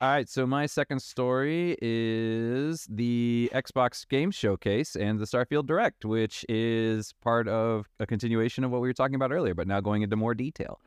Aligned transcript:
All 0.00 0.08
right, 0.08 0.28
so 0.28 0.46
my 0.46 0.66
second 0.66 1.02
story 1.02 1.76
is 1.82 2.86
the 2.88 3.50
Xbox 3.52 4.08
Game 4.08 4.30
Showcase 4.30 4.94
and 4.94 5.18
the 5.18 5.24
Starfield 5.24 5.66
Direct, 5.66 6.04
which 6.04 6.46
is 6.48 7.14
part 7.20 7.48
of 7.48 7.88
a 7.98 8.06
continuation 8.06 8.62
of 8.62 8.70
what 8.70 8.80
we 8.80 8.86
were 8.86 8.94
talking 8.94 9.16
about 9.16 9.32
earlier, 9.32 9.54
but 9.54 9.66
now 9.66 9.80
going 9.80 10.02
into 10.02 10.14
more 10.14 10.36
detail. 10.36 10.78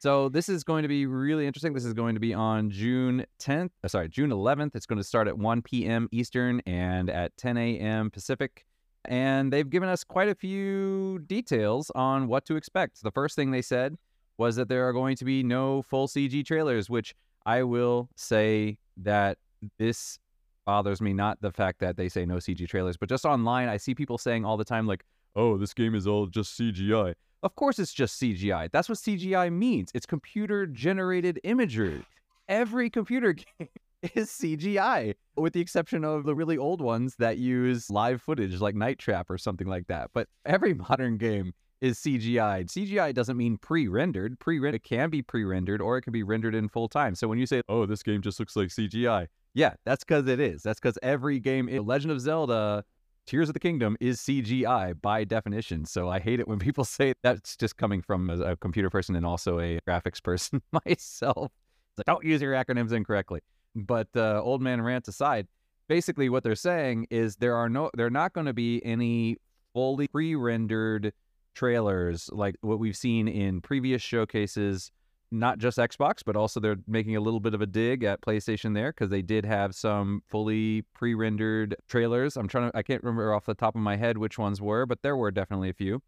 So 0.00 0.28
this 0.28 0.48
is 0.48 0.64
going 0.64 0.82
to 0.82 0.88
be 0.88 1.06
really 1.06 1.46
interesting. 1.46 1.74
This 1.74 1.84
is 1.84 1.94
going 1.94 2.14
to 2.16 2.20
be 2.20 2.34
on 2.34 2.68
June 2.68 3.24
10th, 3.38 3.70
uh, 3.84 3.88
sorry, 3.88 4.08
June 4.08 4.30
11th. 4.30 4.74
It's 4.74 4.86
going 4.86 4.98
to 4.98 5.04
start 5.04 5.28
at 5.28 5.38
1 5.38 5.62
p.m. 5.62 6.08
Eastern 6.10 6.60
and 6.66 7.08
at 7.08 7.36
10 7.36 7.56
a.m. 7.56 8.10
Pacific. 8.10 8.66
And 9.04 9.52
they've 9.52 9.70
given 9.70 9.88
us 9.88 10.02
quite 10.02 10.28
a 10.28 10.34
few 10.34 11.20
details 11.20 11.92
on 11.94 12.26
what 12.26 12.44
to 12.46 12.56
expect. 12.56 13.00
The 13.04 13.12
first 13.12 13.36
thing 13.36 13.52
they 13.52 13.62
said 13.62 13.94
was 14.38 14.56
that 14.56 14.68
there 14.68 14.88
are 14.88 14.92
going 14.92 15.14
to 15.18 15.24
be 15.24 15.44
no 15.44 15.82
full 15.82 16.08
CG 16.08 16.44
trailers, 16.44 16.90
which 16.90 17.14
I 17.46 17.62
will 17.62 18.10
say 18.16 18.78
that 18.98 19.38
this 19.78 20.18
bothers 20.66 21.00
me 21.00 21.12
not 21.12 21.40
the 21.40 21.52
fact 21.52 21.78
that 21.78 21.96
they 21.96 22.08
say 22.08 22.26
no 22.26 22.36
CG 22.36 22.68
trailers, 22.68 22.96
but 22.96 23.08
just 23.08 23.24
online, 23.24 23.68
I 23.68 23.76
see 23.76 23.94
people 23.94 24.18
saying 24.18 24.44
all 24.44 24.56
the 24.56 24.64
time, 24.64 24.86
like, 24.86 25.04
oh, 25.36 25.56
this 25.56 25.72
game 25.72 25.94
is 25.94 26.08
all 26.08 26.26
just 26.26 26.58
CGI. 26.58 27.14
Of 27.44 27.54
course, 27.54 27.78
it's 27.78 27.92
just 27.92 28.20
CGI. 28.20 28.70
That's 28.72 28.88
what 28.88 28.98
CGI 28.98 29.52
means. 29.52 29.92
It's 29.94 30.06
computer 30.06 30.66
generated 30.66 31.38
imagery. 31.44 32.04
Every 32.48 32.90
computer 32.90 33.32
game 33.58 33.68
is 34.14 34.28
CGI, 34.28 35.14
with 35.36 35.52
the 35.52 35.60
exception 35.60 36.04
of 36.04 36.24
the 36.24 36.34
really 36.34 36.58
old 36.58 36.80
ones 36.80 37.14
that 37.20 37.38
use 37.38 37.88
live 37.90 38.20
footage 38.20 38.60
like 38.60 38.74
Night 38.74 38.98
Trap 38.98 39.30
or 39.30 39.38
something 39.38 39.68
like 39.68 39.86
that. 39.86 40.10
But 40.12 40.26
every 40.44 40.74
modern 40.74 41.16
game 41.16 41.52
is 41.80 41.98
CGI. 41.98 42.66
CGI 42.66 43.14
doesn't 43.14 43.36
mean 43.36 43.58
pre-rendered. 43.58 44.38
Pre-rendered 44.38 44.82
can 44.82 45.10
be 45.10 45.22
pre-rendered 45.22 45.80
or 45.80 45.98
it 45.98 46.02
can 46.02 46.12
be 46.12 46.22
rendered 46.22 46.54
in 46.54 46.68
full 46.68 46.88
time. 46.88 47.14
So 47.14 47.28
when 47.28 47.38
you 47.38 47.46
say, 47.46 47.62
"Oh, 47.68 47.86
this 47.86 48.02
game 48.02 48.22
just 48.22 48.40
looks 48.40 48.56
like 48.56 48.68
CGI," 48.68 49.26
yeah, 49.54 49.74
that's 49.84 50.04
because 50.04 50.26
it 50.28 50.40
is. 50.40 50.62
That's 50.62 50.80
because 50.80 50.98
every 51.02 51.38
game 51.38 51.68
in 51.68 51.84
Legend 51.84 52.12
of 52.12 52.20
Zelda. 52.20 52.84
Tears 53.26 53.48
of 53.48 53.54
the 53.54 53.60
Kingdom 53.60 53.96
is 53.98 54.20
CGI 54.20 55.00
by 55.02 55.24
definition. 55.24 55.84
So 55.84 56.08
I 56.08 56.20
hate 56.20 56.38
it 56.38 56.46
when 56.46 56.58
people 56.60 56.84
say 56.84 57.12
that's 57.24 57.56
just 57.56 57.76
coming 57.76 58.00
from 58.00 58.30
a, 58.30 58.52
a 58.52 58.56
computer 58.56 58.88
person 58.88 59.16
and 59.16 59.26
also 59.26 59.58
a 59.58 59.80
graphics 59.86 60.22
person 60.22 60.62
myself. 60.86 61.50
Like, 61.96 62.06
don't 62.06 62.24
use 62.24 62.40
your 62.40 62.52
acronyms 62.52 62.92
incorrectly. 62.92 63.40
But 63.74 64.08
uh, 64.14 64.40
old 64.42 64.62
man 64.62 64.80
rant 64.80 65.08
aside, 65.08 65.48
basically 65.88 66.28
what 66.28 66.44
they're 66.44 66.54
saying 66.54 67.08
is 67.10 67.36
there 67.36 67.56
are 67.56 67.68
no, 67.68 67.90
they're 67.94 68.10
not 68.10 68.32
going 68.32 68.46
to 68.46 68.52
be 68.52 68.84
any 68.84 69.38
fully 69.74 70.08
pre-rendered 70.08 71.12
trailers 71.56 72.30
like 72.32 72.54
what 72.60 72.78
we've 72.78 72.96
seen 72.96 73.26
in 73.26 73.60
previous 73.60 74.02
showcases 74.02 74.92
not 75.32 75.58
just 75.58 75.78
Xbox, 75.78 76.22
but 76.24 76.36
also 76.36 76.60
they're 76.60 76.76
making 76.86 77.16
a 77.16 77.20
little 77.20 77.40
bit 77.40 77.54
of 77.54 77.60
a 77.60 77.66
dig 77.66 78.04
at 78.04 78.20
PlayStation 78.20 78.74
there 78.74 78.92
because 78.92 79.10
they 79.10 79.22
did 79.22 79.44
have 79.44 79.74
some 79.74 80.22
fully 80.28 80.82
pre-rendered 80.94 81.74
trailers. 81.88 82.36
I'm 82.36 82.48
trying 82.48 82.70
to 82.70 82.76
I 82.76 82.82
can't 82.82 83.02
remember 83.02 83.34
off 83.34 83.44
the 83.44 83.54
top 83.54 83.74
of 83.74 83.80
my 83.80 83.96
head 83.96 84.18
which 84.18 84.38
ones 84.38 84.60
were, 84.60 84.86
but 84.86 85.02
there 85.02 85.16
were 85.16 85.30
definitely 85.30 85.70
a 85.70 85.74
few. 85.74 86.00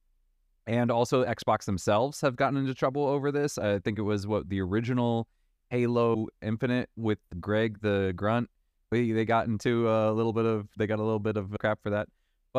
And 0.67 0.91
also 0.91 1.25
Xbox 1.25 1.65
themselves 1.65 2.21
have 2.21 2.37
gotten 2.37 2.59
into 2.59 2.75
trouble 2.75 3.07
over 3.07 3.33
this. 3.33 3.59
I 3.59 3.79
think 3.81 3.99
it 3.99 4.03
was 4.03 4.27
what 4.27 4.49
the 4.49 4.61
original 4.61 5.27
Halo 5.71 6.29
Infinite 6.43 6.89
with 6.97 7.19
Greg 7.41 7.81
the 7.81 8.13
Grunt. 8.15 8.49
They 8.91 9.11
they 9.11 9.25
got 9.25 9.47
into 9.47 9.89
a 9.89 10.13
little 10.13 10.33
bit 10.33 10.47
of 10.47 10.69
they 10.79 10.87
got 10.87 10.99
a 10.99 11.03
little 11.03 11.19
bit 11.19 11.37
of 11.37 11.55
crap 11.59 11.83
for 11.83 11.91
that. 11.91 12.09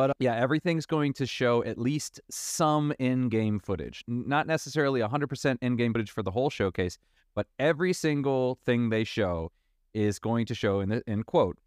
But 0.00 0.08
uh, 0.08 0.14
yeah, 0.18 0.34
everything's 0.34 0.86
going 0.86 1.12
to 1.12 1.26
show 1.26 1.62
at 1.64 1.76
least 1.76 2.22
some 2.30 2.94
in-game 2.98 3.60
footage. 3.60 4.02
Not 4.08 4.46
necessarily 4.46 5.02
100% 5.02 5.58
in-game 5.60 5.92
footage 5.92 6.10
for 6.10 6.22
the 6.22 6.30
whole 6.30 6.48
showcase, 6.48 6.96
but 7.34 7.48
every 7.58 7.92
single 7.92 8.58
thing 8.64 8.88
they 8.88 9.04
show 9.04 9.52
is 9.92 10.18
going 10.18 10.46
to 10.46 10.54
show 10.54 10.80
in 10.80 10.88
the 10.88 11.02
in 11.06 11.22
quote 11.22 11.58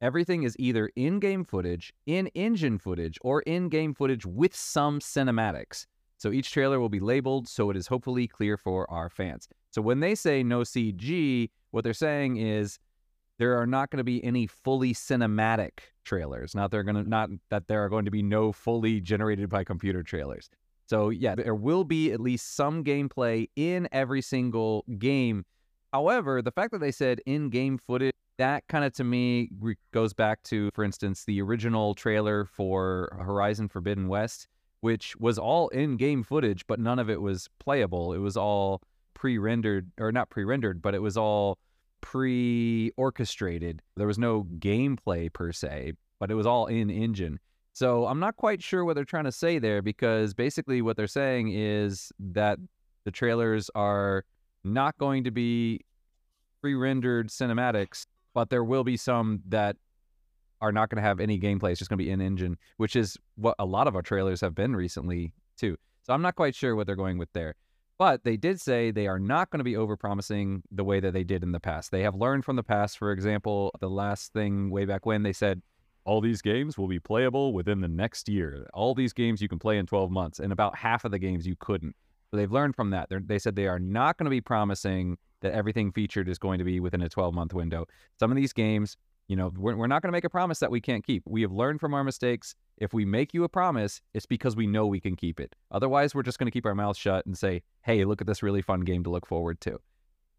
everything 0.00 0.44
is 0.44 0.54
either 0.60 0.90
in-game 0.94 1.44
footage, 1.44 1.92
in-engine 2.06 2.78
footage, 2.78 3.18
or 3.20 3.42
in-game 3.42 3.94
footage 3.94 4.24
with 4.24 4.54
some 4.54 5.00
cinematics. 5.00 5.86
So 6.18 6.30
each 6.30 6.52
trailer 6.52 6.78
will 6.78 6.88
be 6.88 7.00
labeled 7.00 7.48
so 7.48 7.68
it 7.68 7.76
is 7.76 7.88
hopefully 7.88 8.28
clear 8.28 8.56
for 8.56 8.88
our 8.92 9.10
fans. 9.10 9.48
So 9.72 9.82
when 9.82 9.98
they 9.98 10.14
say 10.14 10.44
no 10.44 10.60
CG, 10.60 11.50
what 11.72 11.82
they're 11.82 11.94
saying 11.94 12.36
is 12.36 12.78
there 13.42 13.58
are 13.58 13.66
not 13.66 13.90
going 13.90 13.98
to 13.98 14.04
be 14.04 14.22
any 14.22 14.46
fully 14.46 14.94
cinematic 14.94 15.80
trailers. 16.04 16.54
Not 16.54 16.70
they're 16.70 16.84
going 16.84 17.02
to 17.02 17.10
not 17.10 17.28
that 17.50 17.66
there 17.66 17.84
are 17.84 17.88
going 17.88 18.04
to 18.04 18.10
be 18.12 18.22
no 18.22 18.52
fully 18.52 19.00
generated 19.00 19.48
by 19.48 19.64
computer 19.64 20.04
trailers. 20.04 20.48
So 20.86 21.08
yeah, 21.08 21.34
there 21.34 21.56
will 21.56 21.82
be 21.82 22.12
at 22.12 22.20
least 22.20 22.54
some 22.54 22.84
gameplay 22.84 23.48
in 23.56 23.88
every 23.90 24.22
single 24.22 24.84
game. 24.96 25.44
However, 25.92 26.40
the 26.40 26.52
fact 26.52 26.70
that 26.70 26.78
they 26.78 26.92
said 26.92 27.20
in-game 27.26 27.78
footage 27.78 28.12
that 28.38 28.62
kind 28.68 28.84
of 28.84 28.92
to 28.92 29.02
me 29.02 29.50
goes 29.92 30.12
back 30.12 30.40
to, 30.44 30.70
for 30.72 30.84
instance, 30.84 31.24
the 31.24 31.42
original 31.42 31.96
trailer 31.96 32.44
for 32.44 33.12
Horizon 33.20 33.66
Forbidden 33.66 34.06
West, 34.06 34.46
which 34.82 35.16
was 35.16 35.36
all 35.36 35.66
in-game 35.70 36.22
footage, 36.22 36.64
but 36.68 36.78
none 36.78 37.00
of 37.00 37.10
it 37.10 37.20
was 37.20 37.48
playable. 37.58 38.12
It 38.12 38.18
was 38.18 38.36
all 38.36 38.82
pre-rendered, 39.14 39.90
or 39.98 40.12
not 40.12 40.30
pre-rendered, 40.30 40.80
but 40.80 40.94
it 40.94 41.02
was 41.02 41.16
all 41.16 41.58
pre-orchestrated. 42.02 43.80
There 43.96 44.06
was 44.06 44.18
no 44.18 44.44
gameplay 44.58 45.32
per 45.32 45.52
se, 45.52 45.94
but 46.18 46.30
it 46.30 46.34
was 46.34 46.46
all 46.46 46.66
in 46.66 46.90
engine. 46.90 47.40
So 47.72 48.06
I'm 48.06 48.20
not 48.20 48.36
quite 48.36 48.62
sure 48.62 48.84
what 48.84 48.96
they're 48.96 49.04
trying 49.06 49.24
to 49.24 49.32
say 49.32 49.58
there 49.58 49.80
because 49.80 50.34
basically 50.34 50.82
what 50.82 50.98
they're 50.98 51.06
saying 51.06 51.52
is 51.52 52.12
that 52.18 52.58
the 53.04 53.10
trailers 53.10 53.70
are 53.74 54.24
not 54.62 54.98
going 54.98 55.24
to 55.24 55.30
be 55.30 55.80
pre-rendered 56.60 57.30
cinematics, 57.30 58.04
but 58.34 58.50
there 58.50 58.62
will 58.62 58.84
be 58.84 58.98
some 58.98 59.40
that 59.48 59.76
are 60.60 60.70
not 60.70 60.90
going 60.90 61.02
to 61.02 61.02
have 61.02 61.18
any 61.18 61.40
gameplay. 61.40 61.70
It's 61.70 61.78
just 61.78 61.88
going 61.88 61.98
to 61.98 62.04
be 62.04 62.10
in 62.10 62.20
engine, 62.20 62.58
which 62.76 62.94
is 62.94 63.16
what 63.36 63.56
a 63.58 63.64
lot 63.64 63.88
of 63.88 63.96
our 63.96 64.02
trailers 64.02 64.40
have 64.42 64.54
been 64.54 64.76
recently 64.76 65.32
too. 65.56 65.76
So 66.02 66.12
I'm 66.12 66.22
not 66.22 66.36
quite 66.36 66.54
sure 66.54 66.76
what 66.76 66.86
they're 66.86 66.94
going 66.94 67.18
with 67.18 67.32
there. 67.32 67.54
But 67.98 68.24
they 68.24 68.36
did 68.36 68.60
say 68.60 68.90
they 68.90 69.06
are 69.06 69.18
not 69.18 69.50
going 69.50 69.58
to 69.58 69.64
be 69.64 69.74
overpromising 69.74 70.62
the 70.70 70.84
way 70.84 70.98
that 71.00 71.12
they 71.12 71.24
did 71.24 71.42
in 71.42 71.52
the 71.52 71.60
past. 71.60 71.90
They 71.90 72.02
have 72.02 72.14
learned 72.14 72.44
from 72.44 72.56
the 72.56 72.62
past. 72.62 72.98
For 72.98 73.12
example, 73.12 73.70
the 73.80 73.90
last 73.90 74.32
thing 74.32 74.70
way 74.70 74.84
back 74.84 75.06
when 75.06 75.22
they 75.22 75.32
said 75.32 75.62
all 76.04 76.20
these 76.20 76.42
games 76.42 76.76
will 76.76 76.88
be 76.88 76.98
playable 76.98 77.52
within 77.52 77.80
the 77.80 77.88
next 77.88 78.28
year. 78.28 78.68
All 78.74 78.94
these 78.94 79.12
games 79.12 79.40
you 79.40 79.48
can 79.48 79.58
play 79.58 79.78
in 79.78 79.86
12 79.86 80.10
months, 80.10 80.40
and 80.40 80.52
about 80.52 80.76
half 80.76 81.04
of 81.04 81.12
the 81.12 81.18
games 81.18 81.46
you 81.46 81.54
couldn't. 81.58 81.94
They've 82.32 82.50
learned 82.50 82.74
from 82.74 82.90
that. 82.90 83.08
They're, 83.08 83.20
they 83.24 83.38
said 83.38 83.56
they 83.56 83.66
are 83.66 83.78
not 83.78 84.16
going 84.16 84.24
to 84.24 84.30
be 84.30 84.40
promising 84.40 85.18
that 85.42 85.52
everything 85.52 85.92
featured 85.92 86.28
is 86.28 86.38
going 86.38 86.58
to 86.58 86.64
be 86.64 86.80
within 86.80 87.02
a 87.02 87.08
12 87.08 87.34
month 87.34 87.52
window. 87.52 87.86
Some 88.18 88.30
of 88.30 88.36
these 88.36 88.52
games, 88.52 88.96
you 89.32 89.36
know, 89.36 89.50
we're, 89.56 89.74
we're 89.74 89.86
not 89.86 90.02
going 90.02 90.10
to 90.10 90.12
make 90.12 90.24
a 90.24 90.28
promise 90.28 90.58
that 90.58 90.70
we 90.70 90.78
can't 90.78 91.06
keep. 91.06 91.22
We 91.24 91.40
have 91.40 91.52
learned 91.52 91.80
from 91.80 91.94
our 91.94 92.04
mistakes. 92.04 92.54
If 92.76 92.92
we 92.92 93.06
make 93.06 93.32
you 93.32 93.44
a 93.44 93.48
promise, 93.48 94.02
it's 94.12 94.26
because 94.26 94.56
we 94.56 94.66
know 94.66 94.86
we 94.86 95.00
can 95.00 95.16
keep 95.16 95.40
it. 95.40 95.56
Otherwise, 95.70 96.14
we're 96.14 96.22
just 96.22 96.38
going 96.38 96.48
to 96.48 96.50
keep 96.50 96.66
our 96.66 96.74
mouths 96.74 96.98
shut 96.98 97.24
and 97.24 97.38
say, 97.38 97.62
hey, 97.80 98.04
look 98.04 98.20
at 98.20 98.26
this 98.26 98.42
really 98.42 98.60
fun 98.60 98.82
game 98.82 99.02
to 99.04 99.08
look 99.08 99.26
forward 99.26 99.58
to. 99.62 99.80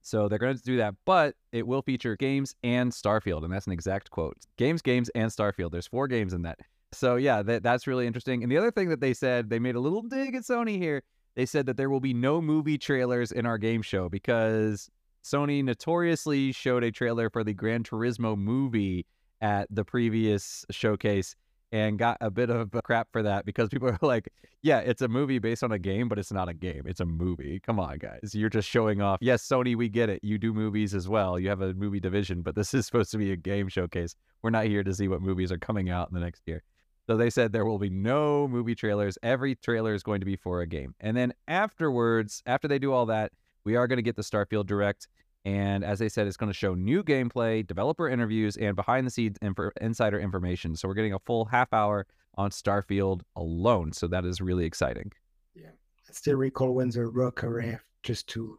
So 0.04 0.28
they're 0.28 0.38
going 0.38 0.56
to 0.56 0.62
do 0.62 0.78
that, 0.78 0.94
but 1.06 1.34
it 1.52 1.66
will 1.66 1.81
feature 1.81 2.16
games 2.16 2.54
and 2.62 2.92
Starfield. 2.92 3.44
And 3.44 3.52
that's 3.52 3.66
an 3.66 3.74
exact 3.74 4.12
quote 4.12 4.38
games, 4.58 4.84
games, 4.84 5.10
and 5.16 5.31
Starfield. 5.31 5.72
There's 5.72 5.88
four 5.88 6.08
games 6.08 6.31
in 6.31 6.44
that. 6.44 6.60
So 6.92 7.16
yeah, 7.16 7.42
that, 7.42 7.64
that's 7.64 7.88
really 7.88 8.06
interesting. 8.06 8.44
And 8.44 8.52
the 8.52 8.60
other 8.60 8.70
thing 8.70 8.90
that 8.90 9.02
they 9.02 9.16
said, 9.16 9.50
they 9.50 9.58
made 9.58 9.74
a 9.74 9.80
little 9.80 10.04
dig 10.04 10.36
at 10.36 10.44
Sony 10.44 10.78
here. 10.78 11.02
They 11.36 11.48
said 11.48 11.66
that 11.66 11.78
there 11.78 11.90
will 11.90 12.00
be 12.00 12.14
no 12.14 12.44
movie 12.44 12.78
trailers 12.78 13.31
in 13.31 13.48
our 13.48 13.58
game 13.58 13.81
show 13.81 14.08
because 14.08 14.88
Sony 15.24 15.64
notoriously 15.64 16.52
showed 16.52 16.84
a 16.84 16.92
trailer 16.92 17.30
for 17.30 17.44
the 17.44 17.54
Gran 17.54 17.84
Turismo 17.84 18.38
movie 18.38 19.06
at 19.42 19.68
the 19.70 19.86
previous 19.86 20.66
showcase 20.70 21.36
and 21.72 21.98
got 21.98 22.18
a 22.22 22.30
bit 22.30 22.50
of 22.52 22.72
crap 22.84 23.08
for 23.12 23.24
that 23.24 23.46
because 23.46 23.70
people 23.70 23.90
are 23.90 24.00
like, 24.02 24.30
yeah, 24.62 24.80
it's 24.80 25.02
a 25.02 25.08
movie 25.08 25.40
based 25.40 25.64
on 25.64 25.72
a 25.72 25.80
game, 25.80 26.08
but 26.08 26.20
it's 26.20 26.32
not 26.32 26.48
a 26.48 26.54
game. 26.54 26.84
It's 26.86 27.00
a 27.00 27.06
movie. 27.06 27.60
Come 27.60 27.80
on, 27.80 27.98
guys. 27.98 28.34
You're 28.34 28.50
just 28.50 28.70
showing 28.70 29.02
off. 29.02 29.18
Yes, 29.22 29.46
Sony, 29.46 29.76
we 29.76 29.90
get 29.90 30.10
it. 30.10 30.24
You 30.24 30.38
do 30.38 30.54
movies 30.54 30.94
as 30.94 31.10
well. 31.10 31.40
You 31.40 31.50
have 31.50 31.62
a 31.62 31.74
movie 31.74 32.00
division, 32.00 32.42
but 32.42 32.56
this 32.56 32.74
is 32.74 32.86
supposed 32.86 33.12
to 33.12 33.18
be 33.18 33.32
a 33.32 33.36
game 33.36 33.69
showcase. 33.69 34.16
We're 34.42 34.52
not 34.52 34.66
here 34.66 34.84
to 34.84 34.94
see 34.94 35.08
what 35.08 35.22
movies 35.22 35.52
are 35.52 35.58
coming 35.58 35.90
out 35.90 36.10
in 36.10 36.14
the 36.14 36.22
next 36.22 36.44
year. 36.46 36.64
So 37.08 37.18
they 37.18 37.30
said 37.30 37.52
there 37.52 37.66
will 37.66 37.80
be 37.80 37.90
no 37.90 38.48
movie 38.48 38.76
trailers. 38.76 39.18
Every 39.24 39.56
trailer 39.56 39.94
is 39.94 40.04
going 40.04 40.22
to 40.22 40.26
be 40.26 40.38
for 40.38 40.62
a 40.62 40.68
game. 40.68 40.96
And 41.02 41.18
then 41.18 41.34
afterwards, 41.48 42.42
after 42.46 42.68
they 42.68 42.80
do 42.80 42.94
all 42.94 43.08
that, 43.08 43.31
we 43.65 43.75
are 43.75 43.88
going 43.88 43.98
to 43.98 44.04
get 44.04 44.15
the 44.15 44.21
Starfield 44.21 44.65
Direct. 44.65 45.07
And 45.45 45.83
as 45.83 46.01
I 46.01 46.07
said, 46.07 46.27
it's 46.27 46.38
going 46.38 46.51
to 46.51 46.57
show 46.57 46.74
new 46.74 47.04
gameplay, 47.04 47.65
developer 47.65 48.07
interviews, 48.07 48.56
and 48.57 48.75
behind 48.75 49.06
the 49.06 49.12
scenes 49.12 49.38
inf- 49.42 49.57
insider 49.81 50.19
information. 50.19 50.75
So 50.75 50.88
we're 50.88 50.94
getting 50.94 51.13
a 51.13 51.19
full 51.19 51.45
half 51.45 51.74
hour 51.74 52.06
on 52.36 52.50
Starfield 52.50 53.21
alone. 53.36 53.92
So 53.92 54.07
that 54.07 54.25
is 54.25 54.39
really 54.39 54.65
exciting. 54.65 55.12
Yeah. 55.54 55.71
I 56.10 56.13
still 56.13 56.38
recall 56.38 56.74
when 56.74 56.89
The 56.89 57.06
Rock 57.06 57.44
arrived 57.44 57.81
just 58.04 58.27
to 58.30 58.57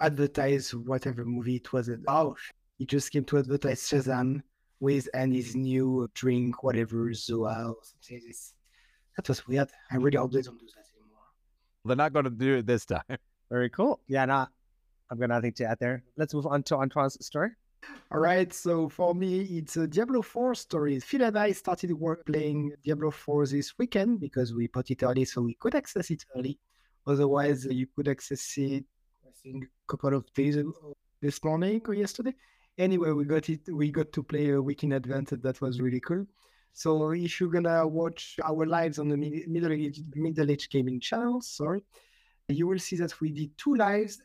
advertise 0.00 0.74
whatever 0.74 1.24
movie 1.24 1.56
it 1.56 1.72
was 1.72 1.88
about. 1.88 2.04
Oh, 2.08 2.36
he 2.78 2.86
just 2.86 3.10
came 3.10 3.24
to 3.26 3.38
advertise 3.38 3.82
Shazam 3.82 4.42
with 4.80 5.08
and 5.14 5.32
his 5.34 5.54
new 5.56 6.08
drink, 6.14 6.62
whatever, 6.62 7.08
Zoa 7.10 7.70
or 7.70 7.76
something. 7.82 8.32
That 9.16 9.28
was 9.28 9.46
weird. 9.46 9.70
I 9.90 9.96
really 9.96 10.18
hope 10.18 10.32
they 10.32 10.42
don't 10.42 10.58
do 10.58 10.66
that 10.66 10.84
anymore. 11.00 11.24
They're 11.84 11.96
not 11.96 12.12
going 12.12 12.24
to 12.24 12.30
do 12.30 12.56
it 12.56 12.66
this 12.66 12.84
time. 12.84 13.02
Very 13.50 13.70
cool. 13.70 14.00
Yeah, 14.08 14.24
not 14.24 14.50
I've 15.10 15.20
got 15.20 15.28
nothing 15.28 15.52
to 15.52 15.64
add 15.64 15.78
there. 15.78 16.02
Let's 16.16 16.34
move 16.34 16.46
on 16.46 16.62
to 16.64 16.80
Antoine's 16.80 17.24
story. 17.24 17.50
All 18.10 18.18
right, 18.18 18.52
so 18.52 18.88
for 18.88 19.14
me, 19.14 19.42
it's 19.42 19.76
a 19.76 19.86
Diablo 19.86 20.22
4 20.22 20.54
story. 20.56 20.98
Phil 20.98 21.22
and 21.22 21.38
I 21.38 21.52
started 21.52 21.92
work 21.92 22.26
playing 22.26 22.72
Diablo 22.84 23.12
4 23.12 23.46
this 23.46 23.78
weekend 23.78 24.18
because 24.18 24.52
we 24.52 24.66
bought 24.66 24.90
it 24.90 25.04
early, 25.04 25.24
so 25.24 25.42
we 25.42 25.54
could 25.54 25.76
access 25.76 26.10
it 26.10 26.24
early. 26.36 26.58
Otherwise, 27.06 27.66
you 27.66 27.86
could 27.94 28.08
access 28.08 28.54
it, 28.58 28.84
I 29.24 29.30
think, 29.40 29.64
a 29.64 29.86
couple 29.88 30.14
of 30.14 30.24
days 30.34 30.56
ago, 30.56 30.96
this 31.20 31.42
morning 31.44 31.80
or 31.86 31.94
yesterday. 31.94 32.34
Anyway, 32.78 33.12
we 33.12 33.24
got 33.24 33.48
it. 33.48 33.60
We 33.72 33.92
got 33.92 34.12
to 34.12 34.22
play 34.22 34.50
a 34.50 34.60
week 34.60 34.82
in 34.82 34.92
advance, 34.92 35.30
and 35.30 35.42
that 35.42 35.60
was 35.60 35.80
really 35.80 36.00
cool. 36.00 36.26
So 36.72 37.12
if 37.12 37.40
you're 37.40 37.50
gonna 37.50 37.86
watch 37.86 38.38
our 38.44 38.66
lives 38.66 38.98
on 38.98 39.08
the 39.08 39.16
Middle 39.16 39.72
Age, 39.72 40.02
Middle 40.14 40.50
Age 40.50 40.68
Gaming 40.68 41.00
channel, 41.00 41.40
sorry, 41.40 41.82
you 42.48 42.66
will 42.66 42.78
see 42.78 42.96
that 42.96 43.20
we 43.20 43.30
did 43.30 43.56
two 43.58 43.74
lives. 43.74 44.22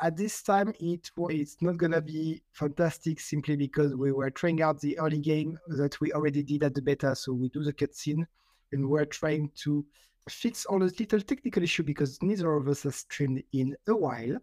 At 0.00 0.16
this 0.16 0.42
time, 0.42 0.72
it 0.80 1.10
it's 1.16 1.56
not 1.60 1.76
gonna 1.76 2.00
be 2.00 2.42
fantastic 2.52 3.20
simply 3.20 3.56
because 3.56 3.94
we 3.94 4.12
were 4.12 4.30
trying 4.30 4.60
out 4.62 4.80
the 4.80 4.98
early 4.98 5.18
game 5.18 5.58
that 5.68 6.00
we 6.00 6.12
already 6.12 6.42
did 6.42 6.62
at 6.64 6.74
the 6.74 6.82
beta. 6.82 7.14
So 7.14 7.32
we 7.32 7.48
do 7.48 7.62
the 7.62 7.72
cutscene, 7.72 8.26
and 8.72 8.88
we're 8.88 9.04
trying 9.04 9.50
to 9.62 9.84
fix 10.28 10.66
all 10.66 10.78
the 10.80 10.92
little 10.98 11.20
technical 11.20 11.62
issue 11.62 11.82
because 11.82 12.20
neither 12.22 12.52
of 12.54 12.66
us 12.68 12.82
has 12.82 12.96
streamed 12.96 13.42
in 13.52 13.76
a 13.86 13.94
while. 13.94 14.38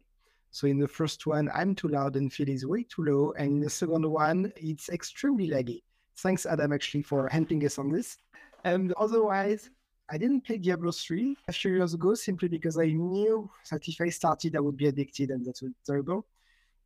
So 0.51 0.67
in 0.67 0.79
the 0.79 0.87
first 0.87 1.25
one, 1.25 1.49
I'm 1.53 1.75
too 1.75 1.87
loud 1.87 2.17
and 2.17 2.31
Phil 2.31 2.49
is 2.49 2.65
way 2.65 2.83
too 2.83 3.03
low, 3.03 3.33
and 3.37 3.47
in 3.47 3.59
the 3.61 3.69
second 3.69 4.09
one, 4.09 4.51
it's 4.55 4.89
extremely 4.89 5.49
laggy. 5.49 5.83
Thanks, 6.17 6.45
Adam, 6.45 6.73
actually, 6.73 7.03
for 7.03 7.27
helping 7.29 7.65
us 7.65 7.77
on 7.77 7.89
this. 7.89 8.17
And 8.63 8.93
otherwise, 8.93 9.69
I 10.11 10.17
didn't 10.17 10.41
play 10.41 10.57
Diablo 10.57 10.91
3 10.91 11.37
a 11.47 11.53
few 11.53 11.75
years 11.75 11.93
ago 11.93 12.13
simply 12.13 12.49
because 12.49 12.77
I 12.77 12.87
knew 12.87 13.49
that 13.71 13.87
if 13.87 14.01
I 14.01 14.09
started, 14.09 14.55
I 14.55 14.59
would 14.59 14.77
be 14.77 14.87
addicted 14.87 15.29
and 15.29 15.45
that 15.45 15.59
would 15.61 15.71
be 15.71 15.79
terrible. 15.85 16.25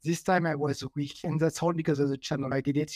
This 0.03 0.21
time 0.21 0.45
I 0.45 0.53
was 0.53 0.83
weak, 0.95 1.23
and 1.23 1.39
that's 1.39 1.63
all 1.63 1.73
because 1.73 1.99
of 1.99 2.09
the 2.09 2.17
channel. 2.17 2.53
I 2.53 2.61
did 2.61 2.77
it. 2.77 2.91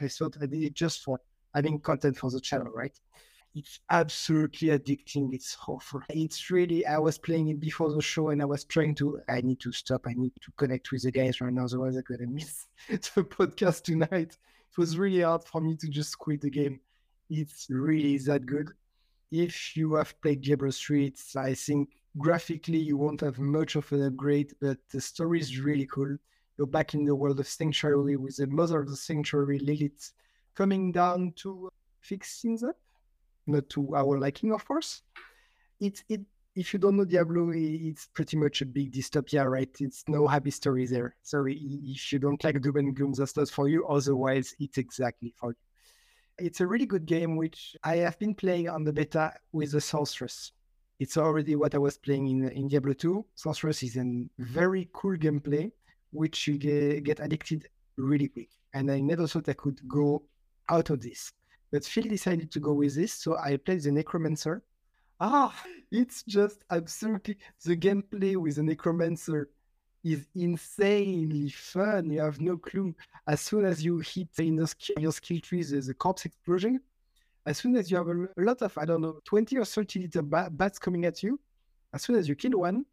I 0.00 0.08
thought 0.08 0.36
I 0.42 0.46
did 0.46 0.62
it 0.62 0.74
just 0.74 1.02
for 1.02 1.18
having 1.54 1.80
content 1.80 2.18
for 2.18 2.30
the 2.30 2.40
channel, 2.40 2.70
right? 2.74 2.92
It's 3.54 3.80
absolutely 3.90 4.68
addicting. 4.68 5.32
It's 5.32 5.56
awful. 5.66 6.02
It's 6.10 6.50
really, 6.50 6.84
I 6.84 6.98
was 6.98 7.16
playing 7.16 7.48
it 7.48 7.58
before 7.60 7.90
the 7.90 8.02
show 8.02 8.28
and 8.28 8.42
I 8.42 8.44
was 8.44 8.64
trying 8.64 8.94
to, 8.96 9.20
I 9.28 9.40
need 9.40 9.60
to 9.60 9.72
stop. 9.72 10.06
I 10.06 10.12
need 10.14 10.34
to 10.42 10.52
connect 10.58 10.92
with 10.92 11.02
the 11.02 11.10
guys 11.10 11.40
right 11.40 11.52
now. 11.52 11.64
Otherwise, 11.64 11.96
I'm 11.96 12.04
going 12.06 12.20
to 12.20 12.26
miss 12.26 12.66
the 12.88 13.24
podcast 13.24 13.84
tonight 13.84 14.36
it 14.70 14.78
was 14.78 14.96
really 14.96 15.22
hard 15.22 15.44
for 15.44 15.60
me 15.60 15.76
to 15.76 15.88
just 15.88 16.18
quit 16.18 16.40
the 16.42 16.50
game. 16.50 16.80
It's 17.28 17.66
really 17.70 18.18
that 18.18 18.46
good. 18.46 18.70
If 19.30 19.76
you 19.76 19.94
have 19.94 20.20
played 20.20 20.42
Diablo 20.42 20.70
3, 20.70 21.06
it's, 21.06 21.36
I 21.36 21.54
think 21.54 21.90
graphically 22.18 22.78
you 22.78 22.96
won't 22.96 23.20
have 23.20 23.38
much 23.38 23.76
of 23.76 23.90
an 23.92 24.04
upgrade, 24.06 24.52
but 24.60 24.78
the 24.90 25.00
story 25.00 25.40
is 25.40 25.60
really 25.60 25.86
cool. 25.86 26.16
You're 26.58 26.66
back 26.66 26.94
in 26.94 27.04
the 27.04 27.14
world 27.14 27.38
of 27.40 27.46
Sanctuary 27.46 28.16
with 28.16 28.36
the 28.36 28.46
mother 28.48 28.80
of 28.80 28.88
the 28.88 28.96
Sanctuary, 28.96 29.60
Lilith, 29.60 30.12
coming 30.54 30.92
down 30.92 31.32
to 31.36 31.70
fix 32.00 32.40
things 32.40 32.62
up, 32.62 32.76
not 33.46 33.68
to 33.70 33.94
our 33.94 34.18
liking, 34.18 34.52
of 34.52 34.64
course. 34.64 35.02
It, 35.78 36.02
it 36.08 36.20
if 36.56 36.72
you 36.72 36.80
don't 36.80 36.96
know 36.96 37.04
Diablo, 37.04 37.52
it's 37.54 38.08
pretty 38.12 38.36
much 38.36 38.60
a 38.60 38.66
big 38.66 38.92
dystopia, 38.92 39.48
right? 39.48 39.74
It's 39.78 40.04
no 40.08 40.26
happy 40.26 40.50
story 40.50 40.86
there. 40.86 41.14
So 41.22 41.46
if 41.48 42.12
you 42.12 42.18
don't 42.18 42.42
like 42.42 42.60
doom 42.60 42.76
and 42.76 42.94
gloom, 42.94 43.12
that's 43.12 43.36
not 43.36 43.48
for 43.48 43.68
you. 43.68 43.86
Otherwise, 43.86 44.54
it's 44.58 44.76
exactly 44.78 45.32
for 45.38 45.50
you. 45.50 45.69
It's 46.40 46.60
a 46.60 46.66
really 46.66 46.86
good 46.86 47.06
game, 47.06 47.36
which 47.36 47.76
I 47.84 47.96
have 47.96 48.18
been 48.18 48.34
playing 48.34 48.68
on 48.68 48.84
the 48.84 48.92
beta 48.92 49.32
with 49.52 49.72
the 49.72 49.80
Sorceress. 49.80 50.52
It's 50.98 51.16
already 51.16 51.56
what 51.56 51.74
I 51.74 51.78
was 51.78 51.98
playing 51.98 52.28
in, 52.28 52.48
in 52.50 52.68
Diablo 52.68 52.92
2. 52.92 53.24
Sorceress 53.34 53.82
is 53.82 53.96
a 53.96 54.24
very 54.38 54.88
cool 54.92 55.16
gameplay, 55.16 55.70
which 56.12 56.46
you 56.46 56.58
get, 56.58 57.04
get 57.04 57.20
addicted 57.20 57.68
really 57.96 58.28
quick. 58.28 58.50
And 58.74 58.90
I 58.90 59.00
never 59.00 59.26
thought 59.26 59.48
I 59.48 59.54
could 59.54 59.80
go 59.88 60.22
out 60.68 60.90
of 60.90 61.00
this. 61.00 61.32
But 61.70 61.84
Phil 61.84 62.04
decided 62.04 62.50
to 62.52 62.60
go 62.60 62.72
with 62.72 62.94
this, 62.94 63.12
so 63.12 63.36
I 63.36 63.56
played 63.56 63.82
the 63.82 63.92
Necromancer 63.92 64.62
Ah, 65.22 65.54
it's 65.92 66.22
just 66.22 66.64
absolutely 66.70 67.36
the 67.66 67.76
gameplay 67.76 68.36
with 68.36 68.56
the 68.56 68.62
necromancer 68.62 69.50
is 70.04 70.26
insanely 70.34 71.50
fun. 71.50 72.10
You 72.10 72.20
have 72.20 72.40
no 72.40 72.56
clue. 72.56 72.94
As 73.26 73.40
soon 73.40 73.64
as 73.64 73.84
you 73.84 73.98
hit 73.98 74.28
in 74.38 74.56
the 74.56 74.74
your 74.98 75.12
skill 75.12 75.40
tree, 75.40 75.62
there's 75.62 75.88
a 75.88 75.94
corpse 75.94 76.24
explosion. 76.24 76.80
As 77.46 77.58
soon 77.58 77.76
as 77.76 77.90
you 77.90 77.96
have 77.96 78.08
a, 78.08 78.28
lot 78.36 78.62
of, 78.62 78.76
I 78.76 78.84
don't 78.84 79.00
know, 79.00 79.20
20 79.24 79.56
or 79.58 79.64
30 79.64 80.00
little 80.00 80.22
ba- 80.22 80.50
bats 80.50 80.78
coming 80.78 81.04
at 81.04 81.22
you, 81.22 81.40
as 81.92 82.02
soon 82.02 82.16
as 82.16 82.28
you 82.28 82.34
kill 82.34 82.58
one, 82.60 82.84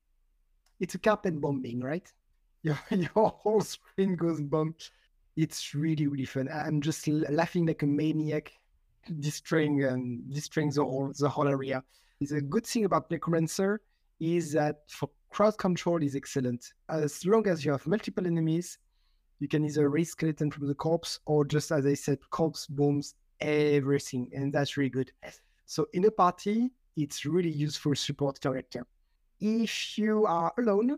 it's 0.79 0.95
a 0.95 0.99
carpet 0.99 1.39
bombing, 1.39 1.81
right? 1.81 2.11
Your, 2.63 2.77
your 2.89 3.29
whole 3.29 3.61
screen 3.61 4.15
goes 4.15 4.41
bomb. 4.41 4.75
It's 5.37 5.73
really, 5.73 6.07
really 6.07 6.25
fun. 6.25 6.49
I'm 6.51 6.81
just 6.81 7.07
laughing 7.07 7.67
like 7.67 7.83
a 7.83 7.85
maniac, 7.85 8.51
destroying 9.19 9.85
um, 9.85 10.23
destroying 10.33 10.71
the 10.71 10.83
whole 10.83 11.13
the 11.17 11.29
whole 11.29 11.47
area. 11.47 11.83
The 12.19 12.41
good 12.41 12.65
thing 12.65 12.83
about 12.83 13.09
Necromancer 13.11 13.79
is 14.19 14.51
that 14.53 14.81
for 14.89 15.09
crowd 15.37 15.55
control 15.59 16.01
is 16.01 16.15
excellent. 16.15 16.73
As 16.89 17.23
long 17.23 17.45
as 17.47 17.63
you 17.63 17.71
have 17.71 17.85
multiple 17.85 18.25
enemies, 18.25 18.79
you 19.39 19.47
can 19.47 19.63
either 19.65 19.87
raise 19.87 20.09
skeleton 20.09 20.49
from 20.49 20.67
the 20.67 20.73
corpse 20.73 21.19
or 21.27 21.45
just 21.45 21.71
as 21.71 21.85
I 21.85 21.93
said, 21.93 22.17
corpse 22.31 22.65
bombs 22.65 23.13
everything, 23.39 24.31
and 24.33 24.51
that's 24.51 24.77
really 24.77 24.89
good. 24.89 25.11
So 25.67 25.85
in 25.93 26.05
a 26.05 26.09
party, 26.09 26.71
it's 26.95 27.23
really 27.23 27.51
useful 27.51 27.93
support 27.93 28.41
character. 28.41 28.87
If 29.39 29.99
you 29.99 30.25
are 30.25 30.51
alone, 30.57 30.97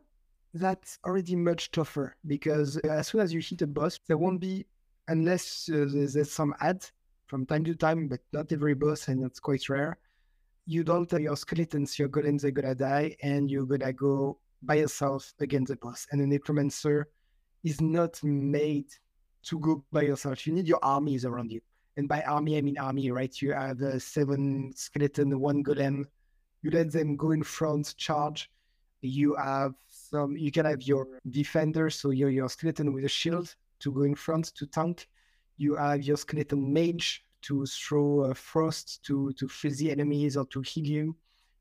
that's 0.54 1.00
already 1.06 1.36
much 1.36 1.72
tougher 1.72 2.16
because 2.26 2.78
as 2.78 3.10
soon 3.10 3.20
as 3.20 3.34
you 3.34 3.42
hit 3.42 3.62
a 3.64 3.68
boss, 3.68 4.00
there 4.08 4.18
won't 4.18 4.40
be 4.40 4.66
unless 5.10 5.70
uh, 5.70 5.86
there's 5.92 6.32
some 6.32 6.56
ads 6.62 6.94
from 7.28 7.46
time 7.46 7.66
to 7.66 7.76
time, 7.76 8.08
but 8.08 8.22
not 8.32 8.54
every 8.54 8.74
boss, 8.74 9.10
and 9.10 9.22
it's 9.22 9.42
quite 9.42 9.68
rare 9.68 9.98
you 10.70 10.84
don't 10.84 11.10
have 11.10 11.22
your 11.22 11.36
skeletons, 11.36 11.98
your 11.98 12.10
golems 12.10 12.44
are 12.44 12.52
gonna 12.52 12.76
die, 12.76 13.16
and 13.24 13.50
you're 13.50 13.66
gonna 13.66 13.92
go 13.92 14.38
by 14.62 14.76
yourself 14.76 15.34
against 15.40 15.72
the 15.72 15.78
boss. 15.78 16.06
And 16.12 16.22
a 16.22 16.28
necromancer 16.28 17.08
is 17.64 17.82
not 17.82 18.24
made 18.24 18.92
to 19.46 19.58
go 19.58 19.84
by 19.92 20.04
yourself. 20.04 20.46
You 20.46 20.54
need 20.54 20.68
your 20.68 20.78
armies 20.84 21.26
around 21.26 21.52
you. 21.52 21.62
And 21.98 22.08
by 22.08 22.22
army, 22.22 22.56
I 22.56 22.62
mean 22.62 22.78
army, 22.78 23.10
right? 23.10 23.42
You 23.42 23.54
have 23.54 23.82
uh, 23.82 23.98
seven 23.98 24.72
skeleton, 24.76 25.40
one 25.40 25.64
golem. 25.64 26.06
You 26.62 26.70
let 26.70 26.92
them 26.92 27.16
go 27.16 27.32
in 27.32 27.42
front, 27.42 27.96
charge. 27.98 28.52
You 29.02 29.34
have 29.38 29.74
some. 29.88 30.38
You 30.38 30.52
can 30.52 30.66
have 30.66 30.84
your 30.84 31.08
defender, 31.32 31.90
so 31.90 32.12
your 32.12 32.30
your 32.30 32.48
skeleton 32.48 32.94
with 32.94 33.06
a 33.06 33.10
shield 33.10 33.56
to 33.80 33.92
go 33.92 34.04
in 34.04 34.14
front 34.14 34.54
to 34.54 34.68
tank. 34.68 35.08
You 35.58 35.78
have 35.78 36.04
your 36.04 36.18
skeleton 36.18 36.72
mage 36.72 37.26
to 37.42 37.66
throw 37.66 38.34
frost 38.34 39.04
to 39.06 39.32
to 39.34 39.48
freeze 39.48 39.78
the 39.78 39.92
enemies 39.92 40.38
or 40.38 40.46
to 40.48 40.62
heal 40.62 40.86
you. 40.86 41.16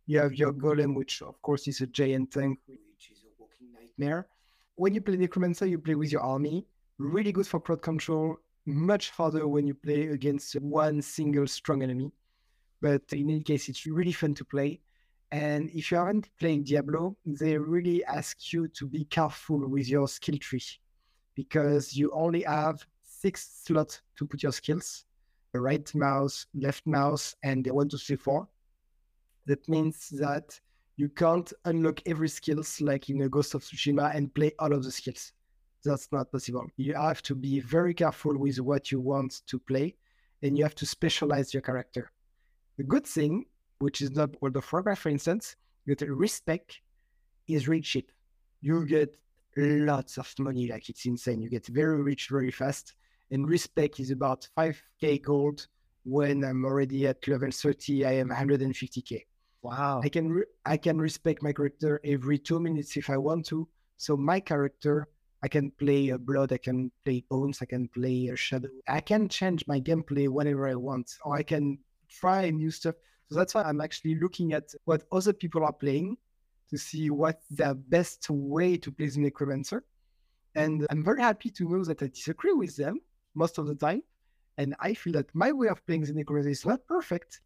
You 0.06 0.18
have 0.20 0.34
your 0.34 0.52
golem, 0.52 0.94
which 0.96 1.22
of 1.22 1.40
course 1.42 1.68
is 1.68 1.80
a 1.80 1.86
giant 1.86 2.32
tank, 2.32 2.58
which 2.66 3.10
is 3.12 3.24
a 3.24 3.30
walking 3.38 3.68
nightmare. 3.72 4.26
When 4.76 4.94
you 4.94 5.00
play 5.00 5.16
Necromancer, 5.16 5.66
you 5.66 5.78
play 5.78 5.94
with 5.94 6.12
your 6.12 6.22
army. 6.22 6.66
Really 6.98 7.32
good 7.32 7.46
for 7.46 7.60
crowd 7.60 7.82
control. 7.82 8.36
Much 8.64 9.10
harder 9.10 9.46
when 9.46 9.66
you 9.66 9.74
play 9.74 10.08
against 10.08 10.54
one 10.60 11.02
single 11.02 11.46
strong 11.46 11.82
enemy. 11.82 12.12
But 12.80 13.02
in 13.12 13.30
any 13.30 13.42
case, 13.42 13.68
it's 13.68 13.86
really 13.86 14.12
fun 14.12 14.34
to 14.34 14.44
play. 14.44 14.80
And 15.30 15.68
if 15.70 15.90
you 15.90 15.98
aren't 15.98 16.34
playing 16.38 16.64
Diablo, 16.64 17.16
they 17.26 17.58
really 17.58 18.04
ask 18.04 18.52
you 18.52 18.68
to 18.68 18.86
be 18.86 19.04
careful 19.04 19.68
with 19.68 19.88
your 19.88 20.08
skill 20.08 20.38
tree 20.38 20.62
because 21.34 21.94
you 21.94 22.10
only 22.12 22.42
have 22.42 22.84
six 23.04 23.62
slots 23.64 24.00
to 24.16 24.26
put 24.26 24.42
your 24.42 24.52
skills 24.52 25.04
right 25.54 25.94
mouse, 25.94 26.46
left 26.54 26.86
mouse, 26.86 27.34
and 27.42 27.64
the 27.64 27.72
one, 27.72 27.88
two, 27.88 27.96
three, 27.96 28.16
four. 28.16 28.48
That 29.46 29.66
means 29.68 30.08
that 30.10 30.60
you 30.96 31.08
can't 31.08 31.52
unlock 31.64 32.00
every 32.06 32.28
skills 32.28 32.80
like 32.80 33.08
in 33.08 33.22
a 33.22 33.28
Ghost 33.28 33.54
of 33.54 33.62
Tsushima 33.62 34.14
and 34.14 34.34
play 34.34 34.52
all 34.58 34.72
of 34.72 34.84
the 34.84 34.90
skills. 34.90 35.32
That's 35.84 36.08
not 36.12 36.30
possible. 36.32 36.66
You 36.76 36.94
have 36.94 37.22
to 37.22 37.34
be 37.34 37.60
very 37.60 37.94
careful 37.94 38.36
with 38.36 38.58
what 38.58 38.90
you 38.90 39.00
want 39.00 39.42
to 39.46 39.58
play, 39.58 39.94
and 40.42 40.58
you 40.58 40.64
have 40.64 40.74
to 40.76 40.86
specialize 40.86 41.54
your 41.54 41.62
character. 41.62 42.10
The 42.76 42.84
good 42.84 43.06
thing, 43.06 43.46
which 43.78 44.02
is 44.02 44.10
not 44.10 44.40
World 44.42 44.56
of 44.56 44.70
Warcraft, 44.72 45.02
for 45.02 45.08
instance, 45.08 45.56
that 45.86 46.02
respec 46.02 46.74
is 47.46 47.68
really 47.68 47.82
cheap. 47.82 48.12
You 48.60 48.84
get 48.84 49.16
lots 49.56 50.18
of 50.18 50.32
money, 50.38 50.68
like 50.68 50.88
it's 50.88 51.06
insane. 51.06 51.40
You 51.40 51.48
get 51.48 51.66
very 51.66 52.02
rich 52.02 52.28
very 52.28 52.50
fast 52.50 52.94
and 53.30 53.48
respec 53.48 54.00
is 54.00 54.10
about 54.10 54.48
5k 54.56 55.22
gold. 55.22 55.66
When 56.04 56.44
I'm 56.44 56.64
already 56.64 57.06
at 57.06 57.26
level 57.28 57.50
30, 57.50 58.06
I 58.06 58.12
am 58.12 58.30
150k. 58.30 59.24
Wow. 59.62 60.00
I 60.02 60.08
can 60.08 60.30
re- 60.30 60.44
I 60.64 60.76
can 60.76 60.98
respec 60.98 61.42
my 61.42 61.52
character 61.52 62.00
every 62.04 62.38
two 62.38 62.60
minutes 62.60 62.96
if 62.96 63.10
I 63.10 63.16
want 63.18 63.44
to. 63.46 63.68
So 63.96 64.16
my 64.16 64.40
character, 64.40 65.08
I 65.42 65.48
can 65.48 65.70
play 65.72 66.10
a 66.10 66.18
blood, 66.18 66.52
I 66.52 66.58
can 66.58 66.90
play 67.04 67.24
bones, 67.28 67.58
I 67.60 67.66
can 67.66 67.88
play 67.88 68.28
a 68.32 68.36
shadow. 68.36 68.68
I 68.88 69.00
can 69.00 69.28
change 69.28 69.66
my 69.66 69.80
gameplay 69.80 70.28
whenever 70.28 70.68
I 70.68 70.76
want, 70.76 71.10
or 71.24 71.36
I 71.36 71.42
can 71.42 71.78
try 72.08 72.48
new 72.50 72.70
stuff. 72.70 72.94
So 73.30 73.36
that's 73.36 73.54
why 73.54 73.62
I'm 73.62 73.80
actually 73.80 74.14
looking 74.14 74.52
at 74.52 74.72
what 74.84 75.02
other 75.12 75.32
people 75.32 75.64
are 75.64 75.72
playing 75.72 76.16
to 76.70 76.78
see 76.78 77.10
what's 77.10 77.46
the 77.50 77.74
best 77.74 78.28
way 78.30 78.76
to 78.76 78.90
play 78.92 79.08
the 79.08 79.20
necromancer 79.20 79.84
And 80.54 80.86
I'm 80.90 81.04
very 81.04 81.22
happy 81.22 81.50
to 81.50 81.68
know 81.68 81.84
that 81.84 82.02
I 82.02 82.08
disagree 82.08 82.52
with 82.52 82.76
them 82.76 83.00
most 83.38 83.58
of 83.58 83.66
the 83.66 83.74
mm-hmm. 83.74 83.86
time. 83.86 84.02
And 84.58 84.74
I 84.80 84.92
feel 84.94 85.12
that 85.14 85.34
my 85.34 85.52
way 85.52 85.68
of 85.68 85.84
playing 85.86 86.02
the 86.02 86.12
Necromancer 86.12 86.50
is 86.50 86.66
not 86.66 86.86
perfect. 86.86 87.40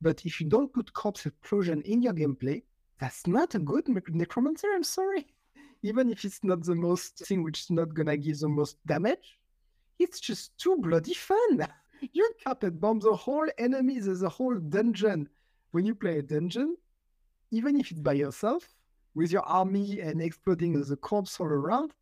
But 0.00 0.26
if 0.26 0.40
you 0.40 0.48
don't 0.48 0.72
put 0.72 0.92
corpse 0.92 1.26
explosion 1.26 1.82
in 1.82 2.02
your 2.02 2.12
gameplay, 2.12 2.62
that's 3.00 3.26
not 3.26 3.54
a 3.54 3.60
good 3.60 3.86
Necromancer. 3.88 4.68
I'm 4.74 4.84
sorry. 4.84 5.26
Even 5.82 6.10
if 6.10 6.24
it's 6.24 6.42
not 6.42 6.64
the 6.64 6.74
most 6.74 7.18
thing 7.26 7.44
which 7.44 7.60
is 7.60 7.70
not 7.70 7.94
gonna 7.94 8.16
give 8.16 8.40
the 8.40 8.48
most 8.48 8.76
damage, 8.86 9.38
it's 9.98 10.18
just 10.18 10.58
too 10.58 10.76
bloody 10.76 11.14
fun. 11.14 11.66
you 12.12 12.30
carpet 12.44 12.80
bomb 12.80 13.00
the 13.00 13.14
whole 13.14 13.48
enemies, 13.58 14.06
the 14.06 14.28
whole 14.28 14.58
dungeon. 14.58 15.28
When 15.70 15.84
you 15.84 15.94
play 15.94 16.18
a 16.18 16.22
dungeon, 16.22 16.76
even 17.50 17.78
if 17.78 17.90
it's 17.90 18.00
by 18.00 18.14
yourself, 18.14 18.68
with 19.14 19.32
your 19.32 19.42
army 19.42 20.00
and 20.00 20.22
exploding 20.22 20.80
the 20.80 20.96
corpse 20.96 21.38
all 21.40 21.46
around, 21.46 21.92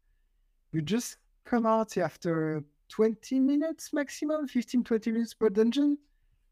you 0.72 0.82
just 0.82 1.16
come 1.44 1.66
out 1.66 1.96
after 1.96 2.62
20 2.88 3.40
minutes 3.40 3.92
maximum, 3.92 4.46
15, 4.46 4.84
20 4.84 5.12
minutes 5.12 5.34
per 5.34 5.48
dungeon 5.48 5.98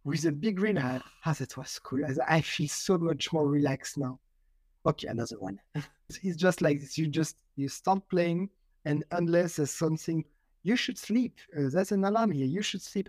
with 0.05 0.25
a 0.26 0.33
big 0.33 0.57
grin. 0.57 0.79
Ah, 0.79 1.00
that 1.33 1.57
was 1.57 1.79
cool. 1.79 2.00
I 2.29 2.41
feel 2.41 2.69
so 2.69 2.99
much 2.99 3.33
more 3.33 3.49
relaxed 3.49 3.99
now. 3.99 4.21
Okay, 4.87 5.09
another 5.09 5.38
one. 5.38 5.59
it's 6.23 6.37
just 6.37 6.61
like 6.61 6.81
this. 6.81 6.99
You 6.99 7.09
just, 7.09 7.38
you 7.57 7.69
start 7.69 8.07
playing 8.11 8.50
and 8.85 9.05
unless 9.12 9.57
there's 9.57 9.71
something, 9.71 10.25
you 10.62 10.76
should 10.76 10.99
sleep. 10.99 11.38
Uh, 11.57 11.71
there's 11.71 11.93
an 11.93 12.05
alarm 12.05 12.33
here. 12.33 12.47
You 12.47 12.62
should 12.62 12.83
sleep. 12.83 13.09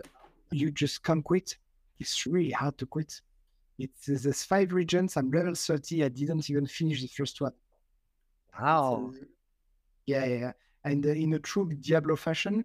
You 0.51 0.72
just 0.72 1.03
can't 1.03 1.24
quit. 1.24 1.58
It's 2.00 2.25
really 2.25 2.51
hard 2.51 2.77
to 2.77 2.86
quit. 2.86 3.22
It's 3.77 4.05
there's 4.05 4.44
five 4.44 4.72
regions. 4.72 5.17
I'm 5.17 5.32
level 5.32 5.53
30. 5.53 6.05
I 6.05 6.08
didn't 6.08 6.50
even 6.50 6.65
finish 6.65 7.01
the 7.01 7.08
first 7.08 7.41
one. 7.41 7.51
Wow. 8.58 9.12
So, 9.13 9.25
yeah, 10.05 10.25
yeah. 10.25 10.51
And 10.86 11.05
uh, 11.05 11.10
in 11.10 11.34
a 11.34 11.39
true 11.39 11.70
Diablo 11.74 12.15
fashion, 12.15 12.63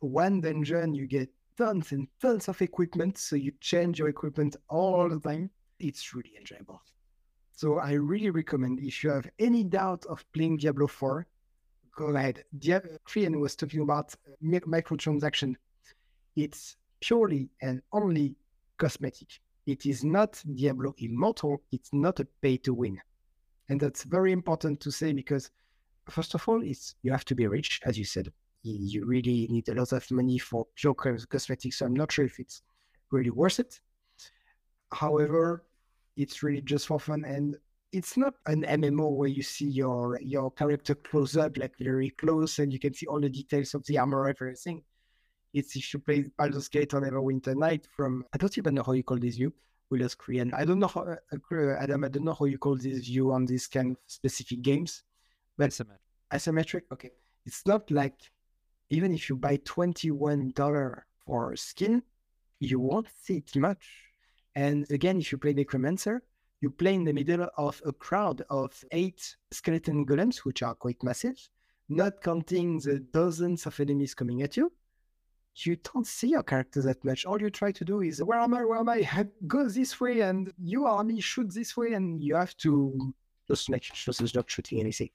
one 0.00 0.40
dungeon 0.40 0.94
you 0.94 1.06
get 1.06 1.30
tons 1.56 1.92
and 1.92 2.08
tons 2.20 2.48
of 2.48 2.60
equipment, 2.62 3.18
so 3.18 3.36
you 3.36 3.52
change 3.60 3.98
your 3.98 4.08
equipment 4.08 4.56
all 4.68 5.08
the 5.08 5.20
time. 5.20 5.50
It's 5.78 6.14
really 6.14 6.32
enjoyable. 6.38 6.82
So 7.52 7.78
I 7.78 7.92
really 7.92 8.30
recommend 8.30 8.80
if 8.80 9.04
you 9.04 9.10
have 9.10 9.28
any 9.38 9.62
doubt 9.62 10.04
of 10.06 10.24
playing 10.32 10.56
Diablo 10.58 10.88
4, 10.88 11.26
go 11.96 12.06
ahead. 12.06 12.44
Diablo 12.58 12.98
3 13.08 13.26
and 13.26 13.40
was 13.40 13.54
talking 13.54 13.80
about 13.80 14.14
uh, 14.26 14.58
microtransaction. 14.66 15.54
It's 16.36 16.76
purely 17.00 17.48
and 17.62 17.80
only 17.92 18.34
cosmetic. 18.76 19.40
It 19.66 19.86
is 19.86 20.04
not 20.04 20.42
Diablo 20.54 20.94
Immortal. 20.98 21.62
It's 21.70 21.90
not 21.92 22.20
a 22.20 22.26
pay 22.42 22.56
to 22.58 22.74
win. 22.74 23.00
And 23.68 23.80
that's 23.80 24.02
very 24.02 24.32
important 24.32 24.80
to 24.80 24.90
say 24.90 25.12
because, 25.12 25.50
first 26.10 26.34
of 26.34 26.46
all, 26.48 26.62
it's 26.62 26.96
you 27.02 27.12
have 27.12 27.24
to 27.26 27.34
be 27.34 27.46
rich, 27.46 27.80
as 27.84 27.96
you 27.96 28.04
said. 28.04 28.32
You 28.64 29.04
really 29.04 29.46
need 29.50 29.68
a 29.68 29.74
lot 29.74 29.92
of 29.92 30.10
money 30.10 30.38
for 30.38 30.66
pure 30.74 30.94
cosmetics. 30.94 31.78
So 31.78 31.86
I'm 31.86 31.94
not 31.94 32.10
sure 32.10 32.24
if 32.24 32.40
it's 32.40 32.62
really 33.10 33.30
worth 33.30 33.60
it. 33.60 33.78
However, 34.92 35.64
it's 36.16 36.42
really 36.42 36.62
just 36.62 36.86
for 36.86 36.98
fun. 36.98 37.24
And 37.24 37.56
it's 37.92 38.16
not 38.16 38.34
an 38.46 38.62
MMO 38.62 39.10
where 39.10 39.28
you 39.28 39.42
see 39.42 39.68
your 39.68 40.18
your 40.20 40.50
character 40.50 40.94
close 40.94 41.36
up, 41.36 41.56
like 41.58 41.76
very 41.78 42.10
close, 42.10 42.58
and 42.58 42.72
you 42.72 42.78
can 42.78 42.94
see 42.94 43.06
all 43.06 43.20
the 43.20 43.28
details 43.28 43.74
of 43.74 43.84
the 43.86 43.98
armor, 43.98 44.28
everything. 44.28 44.82
It's 45.52 45.76
if 45.76 45.94
you 45.94 46.00
play 46.00 46.24
Baldur's 46.36 46.68
Gate 46.68 46.92
or 46.94 47.00
Neverwinter 47.00 47.54
Night 47.54 47.86
from, 47.96 48.24
I 48.32 48.38
don't 48.38 48.58
even 48.58 48.74
know 48.74 48.82
how 48.82 48.92
you 48.92 49.04
call 49.04 49.18
this 49.18 49.36
view, 49.36 49.52
Willis 49.88 50.16
Korean. 50.16 50.52
I 50.52 50.64
don't 50.64 50.80
know 50.80 50.88
how, 50.88 51.02
uh, 51.02 51.16
uh, 51.32 51.76
Adam, 51.78 52.02
I 52.02 52.08
don't 52.08 52.24
know 52.24 52.34
how 52.34 52.46
you 52.46 52.58
call 52.58 52.76
this 52.76 53.06
view 53.06 53.30
on 53.30 53.46
these 53.46 53.68
kind 53.68 53.92
of 53.92 53.98
specific 54.08 54.62
games. 54.62 55.04
But 55.56 55.70
Isometric. 55.70 55.98
Isometric, 56.32 56.82
okay. 56.92 57.10
It's 57.46 57.64
not 57.66 57.88
like, 57.92 58.18
even 58.94 59.12
if 59.12 59.28
you 59.28 59.36
buy 59.36 59.56
$21 59.58 61.02
for 61.26 61.56
skin, 61.56 62.02
you 62.60 62.78
won't 62.80 63.08
see 63.22 63.38
it 63.38 63.56
much. 63.56 63.86
And 64.54 64.90
again, 64.90 65.18
if 65.18 65.32
you 65.32 65.38
play 65.38 65.52
Necromancer, 65.52 66.22
you 66.60 66.70
play 66.70 66.94
in 66.94 67.04
the 67.04 67.12
middle 67.12 67.48
of 67.58 67.82
a 67.84 67.92
crowd 67.92 68.42
of 68.48 68.72
eight 68.92 69.36
skeleton 69.50 70.06
golems, 70.06 70.38
which 70.38 70.62
are 70.62 70.74
quite 70.74 71.02
massive, 71.02 71.36
not 71.88 72.22
counting 72.22 72.78
the 72.78 73.00
dozens 73.00 73.66
of 73.66 73.78
enemies 73.80 74.14
coming 74.14 74.42
at 74.42 74.56
you 74.56 74.72
you 75.56 75.76
don't 75.76 76.06
see 76.06 76.28
your 76.28 76.42
character 76.42 76.82
that 76.82 77.04
much. 77.04 77.24
All 77.24 77.40
you 77.40 77.50
try 77.50 77.70
to 77.72 77.84
do 77.84 78.00
is, 78.00 78.22
where 78.22 78.40
am 78.40 78.54
I? 78.54 78.64
Where 78.64 78.78
am 78.78 78.88
I? 78.88 79.26
Go 79.46 79.68
this 79.68 80.00
way, 80.00 80.20
and 80.20 80.52
you 80.58 80.86
army 80.86 81.20
shoot 81.20 81.52
this 81.52 81.76
way, 81.76 81.92
and 81.92 82.22
you 82.22 82.34
have 82.34 82.56
to 82.58 83.14
just 83.46 83.70
make 83.70 83.84
sure 83.84 84.12
she's 84.12 84.34
not 84.34 84.50
shooting 84.50 84.80
anything. 84.80 85.10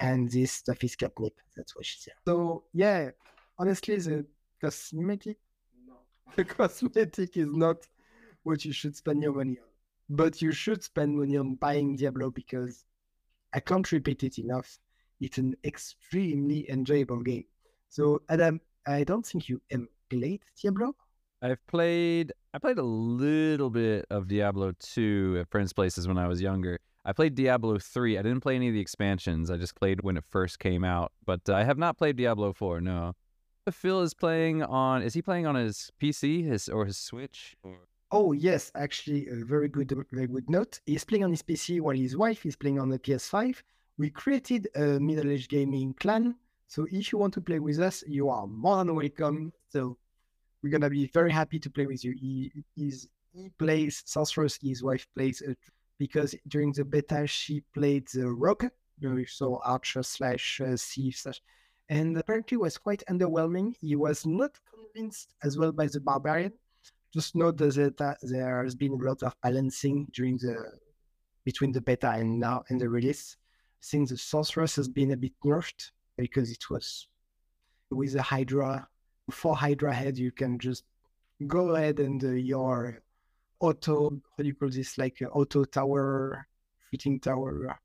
And 0.00 0.30
this 0.30 0.52
stuff 0.52 0.82
is 0.82 0.96
catnip. 0.96 1.34
That's 1.56 1.76
what 1.76 1.84
she 1.84 1.98
said. 1.98 2.14
So, 2.26 2.64
yeah, 2.72 3.10
honestly, 3.58 3.96
the 3.96 4.26
cosmetic, 4.60 5.36
no. 5.86 5.94
the 6.36 6.44
cosmetic 6.44 7.36
is 7.36 7.48
not 7.52 7.86
what 8.42 8.64
you 8.64 8.72
should 8.72 8.96
spend 8.96 9.22
your 9.22 9.34
money 9.34 9.58
on. 9.58 9.66
But 10.08 10.42
you 10.42 10.52
should 10.52 10.82
spend 10.82 11.16
money 11.18 11.36
on 11.36 11.54
buying 11.56 11.96
Diablo 11.96 12.30
because 12.30 12.84
I 13.52 13.60
can't 13.60 13.90
repeat 13.92 14.24
it 14.24 14.38
enough. 14.38 14.78
It's 15.20 15.38
an 15.38 15.54
extremely 15.64 16.68
enjoyable 16.70 17.20
game. 17.20 17.44
So, 17.90 18.22
Adam, 18.28 18.60
I 18.86 19.04
don't 19.04 19.24
think 19.24 19.48
you 19.48 19.60
played 20.08 20.40
Diablo. 20.60 20.94
I've 21.42 21.64
played 21.66 22.32
I 22.52 22.58
played 22.58 22.78
a 22.78 22.82
little 22.82 23.70
bit 23.70 24.06
of 24.10 24.28
Diablo 24.28 24.72
2 24.78 25.38
at 25.40 25.50
friends' 25.50 25.72
places 25.72 26.08
when 26.08 26.18
I 26.18 26.26
was 26.26 26.40
younger. 26.40 26.80
I 27.04 27.12
played 27.12 27.34
Diablo 27.34 27.78
3. 27.78 28.18
I 28.18 28.22
didn't 28.22 28.40
play 28.40 28.56
any 28.56 28.68
of 28.68 28.74
the 28.74 28.80
expansions. 28.80 29.50
I 29.50 29.56
just 29.56 29.74
played 29.74 30.02
when 30.02 30.16
it 30.16 30.24
first 30.28 30.58
came 30.58 30.84
out. 30.84 31.12
But 31.24 31.48
uh, 31.48 31.54
I 31.54 31.64
have 31.64 31.78
not 31.78 31.96
played 31.96 32.16
Diablo 32.16 32.52
4, 32.52 32.80
no. 32.80 33.14
Phil 33.70 34.02
is 34.02 34.14
playing 34.14 34.64
on 34.64 35.00
is 35.00 35.14
he 35.14 35.22
playing 35.22 35.46
on 35.46 35.54
his 35.54 35.92
PC 36.02 36.44
his 36.44 36.68
or 36.68 36.86
his 36.86 36.96
Switch 36.96 37.56
Oh 38.10 38.32
yes, 38.32 38.72
actually 38.74 39.28
a 39.28 39.44
very 39.44 39.68
good 39.68 39.92
very 40.10 40.26
good 40.26 40.50
note. 40.50 40.80
He's 40.86 41.04
playing 41.04 41.22
on 41.22 41.30
his 41.30 41.42
PC 41.42 41.80
while 41.80 41.94
his 41.94 42.16
wife 42.16 42.44
is 42.44 42.56
playing 42.56 42.80
on 42.80 42.88
the 42.88 42.98
PS5. 42.98 43.62
We 43.96 44.10
created 44.10 44.66
a 44.74 44.98
middle-aged 44.98 45.48
gaming 45.48 45.94
clan 45.94 46.34
so 46.70 46.86
if 46.88 47.10
you 47.10 47.18
want 47.18 47.34
to 47.34 47.40
play 47.40 47.58
with 47.58 47.80
us, 47.80 48.04
you 48.06 48.28
are 48.28 48.46
more 48.46 48.84
than 48.84 48.94
welcome. 48.94 49.52
So 49.70 49.98
we're 50.62 50.70
gonna 50.70 50.88
be 50.88 51.08
very 51.08 51.32
happy 51.32 51.58
to 51.58 51.68
play 51.68 51.84
with 51.84 52.04
you. 52.04 52.12
He 52.12 52.52
is 52.76 53.08
he 53.32 53.48
plays 53.58 54.04
Sorceress, 54.06 54.56
his 54.62 54.80
wife 54.80 55.04
plays 55.16 55.42
uh, 55.42 55.54
because 56.00 56.34
during 56.48 56.72
the 56.72 56.84
beta 56.84 57.26
she 57.26 57.62
played 57.74 58.08
the 58.14 58.26
rogue, 58.26 58.64
so 59.26 59.60
archer 59.62 60.02
slash 60.02 60.60
uh, 60.60 60.74
thief 60.76 61.18
slash, 61.18 61.40
and 61.90 62.16
apparently 62.16 62.56
was 62.56 62.78
quite 62.78 63.04
underwhelming. 63.10 63.74
He 63.78 63.96
was 63.96 64.26
not 64.26 64.52
convinced 64.72 65.34
as 65.44 65.58
well 65.58 65.72
by 65.72 65.86
the 65.86 66.00
barbarian. 66.00 66.54
Just 67.12 67.36
note 67.36 67.58
that 67.58 68.16
there 68.22 68.64
has 68.64 68.74
been 68.74 68.92
a 68.92 69.08
lot 69.08 69.22
of 69.22 69.34
balancing 69.42 70.06
during 70.12 70.38
the 70.38 70.56
between 71.44 71.72
the 71.72 71.82
beta 71.82 72.10
and 72.10 72.40
now 72.40 72.64
and 72.70 72.80
the 72.80 72.88
release. 72.88 73.36
Since 73.80 74.10
the 74.10 74.16
sorceress 74.16 74.76
has 74.76 74.88
been 74.88 75.10
a 75.12 75.16
bit 75.16 75.32
nerfed, 75.44 75.90
because 76.16 76.50
it 76.50 76.70
was 76.70 77.08
with 77.90 78.14
a 78.14 78.22
Hydra, 78.22 78.88
for 79.30 79.54
Hydra 79.54 79.92
head, 79.92 80.16
you 80.16 80.32
can 80.32 80.58
just 80.58 80.84
go 81.46 81.74
ahead 81.74 82.00
and 82.00 82.22
uh, 82.24 82.28
your 82.28 83.02
auto, 83.60 84.10
how 84.10 84.42
do 84.42 84.46
you 84.46 84.54
call 84.54 84.70
this, 84.70 84.98
like 84.98 85.22
uh, 85.22 85.26
auto 85.26 85.64
tower, 85.64 86.46
fitting 86.90 87.20
tower, 87.20 87.78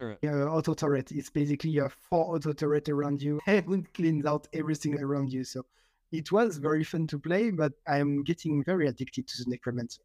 Right. 0.00 0.16
Yeah, 0.22 0.44
auto 0.44 0.74
turret. 0.74 1.10
It's 1.10 1.30
basically 1.30 1.76
a 1.78 1.88
four 1.88 2.36
auto 2.36 2.52
turret 2.52 2.88
around 2.88 3.20
you 3.20 3.40
and 3.46 3.92
cleans 3.94 4.26
out 4.26 4.46
everything 4.52 4.96
around 5.00 5.32
you. 5.32 5.42
So 5.42 5.66
it 6.12 6.30
was 6.30 6.58
very 6.58 6.84
fun 6.84 7.08
to 7.08 7.18
play, 7.18 7.50
but 7.50 7.72
I'm 7.86 8.22
getting 8.22 8.62
very 8.62 8.86
addicted 8.86 9.26
to 9.26 9.44
the 9.44 9.50
Necromancer, 9.50 10.02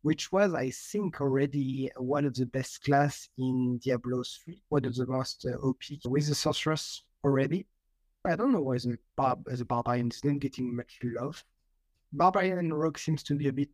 which 0.00 0.32
was, 0.32 0.54
I 0.54 0.70
think, 0.70 1.20
already 1.20 1.90
one 1.98 2.24
of 2.24 2.34
the 2.34 2.46
best 2.46 2.82
class 2.84 3.28
in 3.36 3.78
Diablo 3.78 4.22
3, 4.44 4.62
one 4.70 4.86
of 4.86 4.94
the 4.94 5.06
most 5.06 5.44
uh, 5.46 5.58
OP 5.58 5.82
with 6.06 6.26
the 6.26 6.34
Sorceress 6.34 7.02
already. 7.22 7.66
I 8.24 8.36
don't 8.36 8.52
know 8.52 8.62
why 8.62 8.78
the, 8.78 8.96
Barb, 9.14 9.44
the 9.44 9.64
Barbarian 9.66 10.08
is 10.08 10.24
not 10.24 10.38
getting 10.38 10.74
much 10.74 10.98
love. 11.02 11.44
Barbarian 12.14 12.58
and 12.58 12.78
Rogue 12.78 12.96
seems 12.96 13.22
to 13.24 13.34
be 13.34 13.48
a 13.48 13.52
bit 13.52 13.68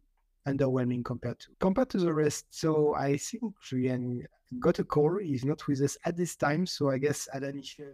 underwhelming 0.52 1.04
compared 1.04 1.38
to 1.40 1.48
compared 1.60 1.90
to 1.90 1.98
the 1.98 2.12
rest. 2.12 2.46
So 2.50 2.94
I 2.94 3.16
think 3.16 3.42
Julian 3.62 4.26
got 4.58 4.78
a 4.78 4.84
call. 4.84 5.18
He's 5.18 5.44
not 5.44 5.66
with 5.66 5.80
us 5.80 5.96
at 6.04 6.16
this 6.16 6.36
time. 6.36 6.66
So 6.66 6.90
I 6.90 6.98
guess 6.98 7.28
Adam, 7.32 7.58
if 7.58 7.78
you 7.78 7.92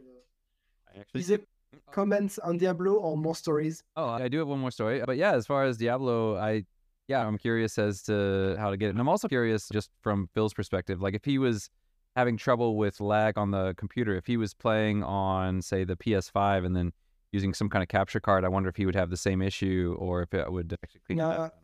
I 0.95 1.01
actually 1.01 1.21
is 1.21 1.31
it 1.31 1.47
comments 1.91 2.39
on 2.39 2.59
Diablo 2.59 2.95
or 2.95 3.17
more 3.17 3.35
stories? 3.35 3.83
Oh, 3.97 4.09
I 4.09 4.29
do 4.29 4.39
have 4.39 4.49
one 4.49 4.61
more 4.61 4.71
story. 4.71 5.03
But 5.05 5.17
yeah, 5.17 5.33
as 5.33 5.47
far 5.47 5.65
as 5.65 5.77
Diablo, 5.77 6.37
I 6.37 6.65
yeah, 7.09 7.27
I'm 7.27 7.39
curious 7.39 7.79
as 7.79 8.03
to 8.05 8.57
how 8.59 8.71
to 8.71 8.77
get 8.77 8.87
it. 8.87 8.91
And 8.91 9.01
I'm 9.01 9.09
also 9.09 9.29
curious 9.29 9.69
just 9.73 9.91
from 10.01 10.29
Phil's 10.35 10.55
perspective, 10.55 11.01
like 11.01 11.15
if 11.15 11.25
he 11.25 11.39
was 11.39 11.71
having 12.17 12.37
trouble 12.37 12.77
with 12.77 13.01
lag 13.01 13.37
on 13.39 13.51
the 13.51 13.75
computer, 13.77 14.17
if 14.17 14.27
he 14.27 14.37
was 14.37 14.55
playing 14.55 15.05
on 15.05 15.63
say 15.63 15.85
the 15.85 15.97
PS5 15.97 16.65
and 16.65 16.75
then 16.75 16.93
using 17.33 17.53
some 17.53 17.69
kind 17.69 17.83
of 17.83 17.89
capture 17.89 18.21
card, 18.21 18.45
I 18.45 18.49
wonder 18.49 18.69
if 18.69 18.77
he 18.77 18.87
would 18.87 18.95
have 18.95 19.11
the 19.11 19.17
same 19.17 19.43
issue 19.43 19.95
or 19.99 20.23
if 20.23 20.33
it 20.33 20.51
would 20.51 20.77
actually 20.83 21.03
clean 21.07 21.19
No, 21.19 21.31
up. 21.31 21.55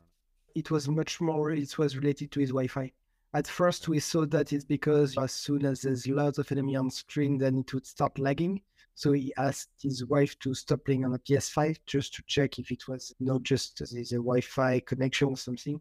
It 0.54 0.70
was 0.70 0.88
much 0.88 1.20
more 1.20 1.50
it 1.50 1.78
was 1.78 1.96
related 1.96 2.30
to 2.30 2.40
his 2.40 2.50
wi-fi 2.50 2.90
at 3.34 3.46
first 3.46 3.88
we 3.88 3.98
thought 4.00 4.30
that 4.30 4.52
it's 4.52 4.64
because 4.64 5.16
as 5.18 5.32
soon 5.32 5.64
as 5.64 5.82
there's 5.82 6.06
lots 6.06 6.38
of 6.38 6.50
enemy 6.52 6.76
on 6.76 6.90
screen 6.90 7.38
then 7.38 7.58
it 7.58 7.72
would 7.74 7.86
start 7.86 8.18
lagging 8.18 8.60
So 8.94 9.12
he 9.12 9.32
asked 9.36 9.70
his 9.82 10.04
wife 10.04 10.38
to 10.40 10.54
stop 10.54 10.84
playing 10.84 11.04
on 11.04 11.14
a 11.14 11.18
PS5 11.18 11.78
just 11.86 12.14
to 12.14 12.22
check 12.26 12.58
if 12.58 12.70
it 12.70 12.86
was 12.88 13.14
not 13.20 13.42
just 13.42 13.78
the 13.78 14.04
Wi-Fi 14.10 14.80
connection 14.80 15.28
or 15.28 15.36
something. 15.36 15.80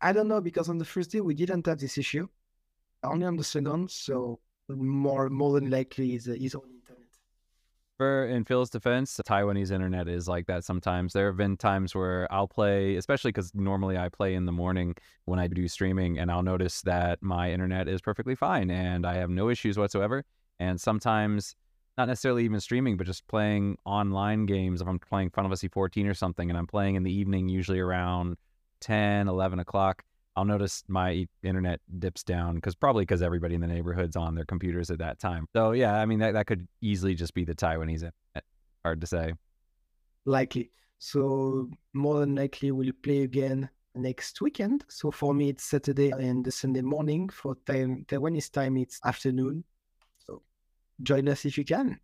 I 0.00 0.12
don't 0.12 0.28
know 0.28 0.40
because 0.40 0.68
on 0.68 0.78
the 0.78 0.84
first 0.84 1.10
day 1.10 1.20
we 1.20 1.34
didn't 1.34 1.66
have 1.66 1.78
this 1.78 1.98
issue. 1.98 2.28
Only 3.02 3.26
on 3.26 3.36
the 3.36 3.44
second, 3.44 3.90
so 3.90 4.40
more 4.68 5.28
more 5.28 5.60
than 5.60 5.70
likely 5.70 6.14
is 6.14 6.28
own 6.28 6.36
internet. 6.36 6.75
For 7.98 8.26
in 8.26 8.44
Phil's 8.44 8.68
defense, 8.68 9.18
Taiwanese 9.26 9.70
internet 9.70 10.06
is 10.06 10.28
like 10.28 10.46
that 10.48 10.64
sometimes. 10.64 11.14
There 11.14 11.28
have 11.28 11.38
been 11.38 11.56
times 11.56 11.94
where 11.94 12.30
I'll 12.30 12.46
play, 12.46 12.96
especially 12.96 13.30
because 13.30 13.54
normally 13.54 13.96
I 13.96 14.10
play 14.10 14.34
in 14.34 14.44
the 14.44 14.52
morning 14.52 14.96
when 15.24 15.38
I 15.38 15.46
do 15.46 15.66
streaming, 15.66 16.18
and 16.18 16.30
I'll 16.30 16.42
notice 16.42 16.82
that 16.82 17.22
my 17.22 17.50
internet 17.50 17.88
is 17.88 18.02
perfectly 18.02 18.34
fine 18.34 18.70
and 18.70 19.06
I 19.06 19.14
have 19.14 19.30
no 19.30 19.48
issues 19.48 19.78
whatsoever. 19.78 20.24
And 20.58 20.78
sometimes, 20.78 21.56
not 21.96 22.08
necessarily 22.08 22.44
even 22.44 22.60
streaming, 22.60 22.98
but 22.98 23.06
just 23.06 23.26
playing 23.28 23.78
online 23.86 24.44
games. 24.44 24.82
If 24.82 24.88
I'm 24.88 24.98
playing 24.98 25.30
Final 25.30 25.48
Fantasy 25.48 25.68
14 25.68 26.06
or 26.06 26.14
something, 26.14 26.50
and 26.50 26.58
I'm 26.58 26.66
playing 26.66 26.96
in 26.96 27.02
the 27.02 27.12
evening, 27.12 27.48
usually 27.48 27.80
around 27.80 28.36
10, 28.82 29.26
11 29.26 29.58
o'clock, 29.58 30.02
I'll 30.36 30.44
notice 30.44 30.84
my 30.86 31.26
internet 31.42 31.80
dips 31.98 32.22
down 32.22 32.56
because 32.56 32.74
probably 32.74 33.02
because 33.02 33.22
everybody 33.22 33.54
in 33.54 33.62
the 33.62 33.66
neighborhood's 33.66 34.16
on 34.16 34.34
their 34.34 34.44
computers 34.44 34.90
at 34.90 34.98
that 34.98 35.18
time. 35.18 35.46
So 35.56 35.72
yeah, 35.72 35.96
I 35.96 36.04
mean 36.04 36.18
that, 36.18 36.32
that 36.32 36.46
could 36.46 36.68
easily 36.82 37.14
just 37.14 37.32
be 37.32 37.44
the 37.44 37.54
Taiwanese 37.54 37.94
internet. 37.94 38.44
Hard 38.84 39.00
to 39.00 39.06
say. 39.06 39.32
Likely. 40.26 40.70
So 40.98 41.70
more 41.94 42.20
than 42.20 42.34
likely 42.34 42.70
we'll 42.70 42.92
play 43.02 43.22
again 43.22 43.70
next 43.94 44.42
weekend. 44.42 44.84
So 44.88 45.10
for 45.10 45.32
me 45.32 45.48
it's 45.48 45.64
Saturday 45.64 46.10
and 46.10 46.44
the 46.44 46.52
Sunday 46.52 46.82
morning. 46.82 47.30
For 47.30 47.56
time 47.66 48.04
Taiwanese 48.06 48.52
time 48.52 48.76
it's 48.76 49.00
afternoon. 49.06 49.64
So 50.18 50.42
join 51.02 51.28
us 51.30 51.46
if 51.46 51.56
you 51.56 51.64
can. 51.64 51.98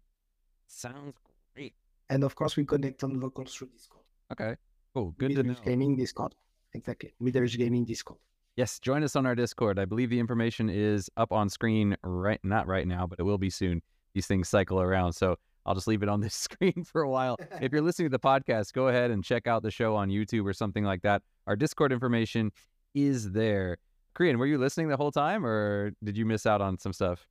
Sounds 0.68 1.16
great. 1.54 1.74
And 2.08 2.24
of 2.24 2.34
course 2.34 2.56
we 2.56 2.64
connect 2.64 3.04
on 3.04 3.20
vocals 3.20 3.54
through 3.54 3.68
Discord. 3.68 4.04
Okay. 4.32 4.56
Cool. 4.94 5.14
Good 5.18 5.34
to 5.34 5.42
know. 5.42 5.56
Gaming 5.64 5.96
Discord 5.96 6.34
exactly. 6.74 7.14
Withers 7.20 7.56
Gaming 7.56 7.84
Discord. 7.84 8.18
Yes, 8.56 8.78
join 8.78 9.02
us 9.02 9.16
on 9.16 9.24
our 9.24 9.34
Discord. 9.34 9.78
I 9.78 9.86
believe 9.86 10.10
the 10.10 10.20
information 10.20 10.68
is 10.68 11.08
up 11.16 11.32
on 11.32 11.48
screen 11.48 11.96
right 12.02 12.40
not 12.42 12.66
right 12.66 12.86
now, 12.86 13.06
but 13.06 13.18
it 13.18 13.22
will 13.22 13.38
be 13.38 13.50
soon. 13.50 13.80
These 14.14 14.26
things 14.26 14.48
cycle 14.48 14.80
around. 14.80 15.14
So 15.14 15.36
I'll 15.64 15.74
just 15.74 15.86
leave 15.86 16.02
it 16.02 16.08
on 16.08 16.20
this 16.20 16.34
screen 16.50 16.84
for 16.84 17.02
a 17.02 17.08
while. 17.08 17.36
if 17.60 17.72
you're 17.72 17.80
listening 17.80 18.10
to 18.10 18.16
the 18.16 18.20
podcast, 18.20 18.72
go 18.74 18.88
ahead 18.88 19.10
and 19.10 19.24
check 19.24 19.46
out 19.46 19.62
the 19.62 19.70
show 19.70 19.96
on 19.96 20.10
YouTube 20.10 20.46
or 20.46 20.52
something 20.52 20.84
like 20.84 21.02
that. 21.02 21.22
Our 21.46 21.56
Discord 21.56 21.92
information 21.92 22.52
is 22.94 23.30
there. 23.32 23.78
Korean, 24.14 24.38
were 24.38 24.46
you 24.46 24.58
listening 24.58 24.88
the 24.88 24.96
whole 24.98 25.12
time 25.12 25.46
or 25.46 25.92
did 26.04 26.16
you 26.16 26.26
miss 26.26 26.44
out 26.44 26.60
on 26.60 26.78
some 26.78 26.92
stuff? 26.92 27.26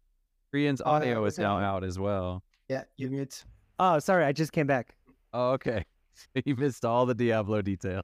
Korean's 0.52 0.82
audio 0.82 1.24
uh, 1.24 1.28
is 1.28 1.38
now 1.38 1.60
out 1.60 1.84
as 1.84 2.00
well. 2.00 2.44
Yeah, 2.68 2.84
you 2.98 3.10
mute. 3.10 3.44
Oh, 3.80 4.00
sorry, 4.00 4.26
I 4.26 4.32
just 4.32 4.52
came 4.52 4.68
back. 4.68 4.96
Oh, 5.34 5.52
okay. 5.52 5.86
you 6.46 6.56
missed 6.56 6.84
all 6.84 7.06
the 7.06 7.14
Diablo 7.14 7.62
details. 7.62 8.04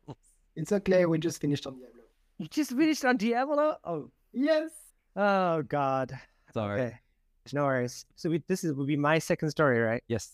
It's 0.57 0.71
okay. 0.71 1.05
We 1.05 1.19
just 1.19 1.39
finished 1.39 1.67
on 1.67 1.73
Diablo. 1.77 2.01
You 2.39 2.47
just 2.47 2.71
finished 2.71 3.05
on 3.05 3.15
Diablo? 3.17 3.77
Oh, 3.83 4.09
yes. 4.33 4.71
Oh 5.15 5.61
God. 5.61 6.17
Sorry. 6.51 6.81
Okay. 6.81 6.99
No 7.53 7.65
worries. 7.65 8.05
So 8.15 8.31
we, 8.31 8.41
this 8.47 8.63
is 8.63 8.73
will 8.73 8.87
be 8.87 8.97
my 8.97 9.19
second 9.19 9.51
story, 9.51 9.79
right? 9.79 10.03
Yes. 10.07 10.31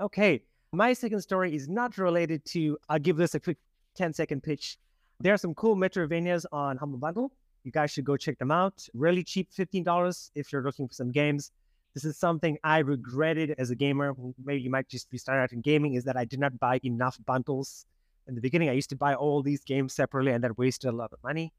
Okay. 0.00 0.42
My 0.72 0.92
second 0.92 1.20
story 1.20 1.54
is 1.54 1.68
not 1.68 1.96
related 1.96 2.44
to. 2.46 2.76
I'll 2.88 2.98
give 2.98 3.16
this 3.16 3.36
a 3.36 3.40
quick 3.40 3.56
10 3.94 4.12
second 4.14 4.42
pitch. 4.42 4.78
There 5.20 5.32
are 5.32 5.38
some 5.38 5.54
cool 5.54 5.76
Metroidvanias 5.76 6.44
on 6.50 6.76
Humble 6.76 6.98
Bundle. 6.98 7.30
You 7.62 7.70
guys 7.70 7.92
should 7.92 8.04
go 8.04 8.16
check 8.16 8.38
them 8.38 8.50
out. 8.50 8.84
Really 8.94 9.22
cheap, 9.22 9.48
$15 9.56 10.30
if 10.34 10.52
you're 10.52 10.62
looking 10.62 10.88
for 10.88 10.94
some 10.94 11.12
games. 11.12 11.52
This 11.94 12.04
is 12.04 12.18
something 12.18 12.58
I 12.64 12.78
regretted 12.78 13.54
as 13.58 13.70
a 13.70 13.76
gamer. 13.76 14.12
Maybe 14.44 14.60
you 14.60 14.70
might 14.70 14.88
just 14.88 15.08
be 15.08 15.18
starting 15.18 15.42
out 15.42 15.52
in 15.52 15.60
gaming, 15.60 15.94
is 15.94 16.04
that 16.04 16.16
I 16.16 16.24
did 16.24 16.40
not 16.40 16.58
buy 16.58 16.80
enough 16.84 17.16
bundles 17.24 17.86
in 18.28 18.34
the 18.34 18.40
beginning, 18.40 18.68
I 18.68 18.72
used 18.72 18.90
to 18.90 18.96
buy 18.96 19.14
all 19.14 19.42
these 19.42 19.62
games 19.64 19.94
separately 19.94 20.32
and 20.32 20.42
that 20.44 20.58
wasted 20.58 20.90
a 20.90 20.96
lot 20.96 21.12
of 21.12 21.22
money. 21.22 21.52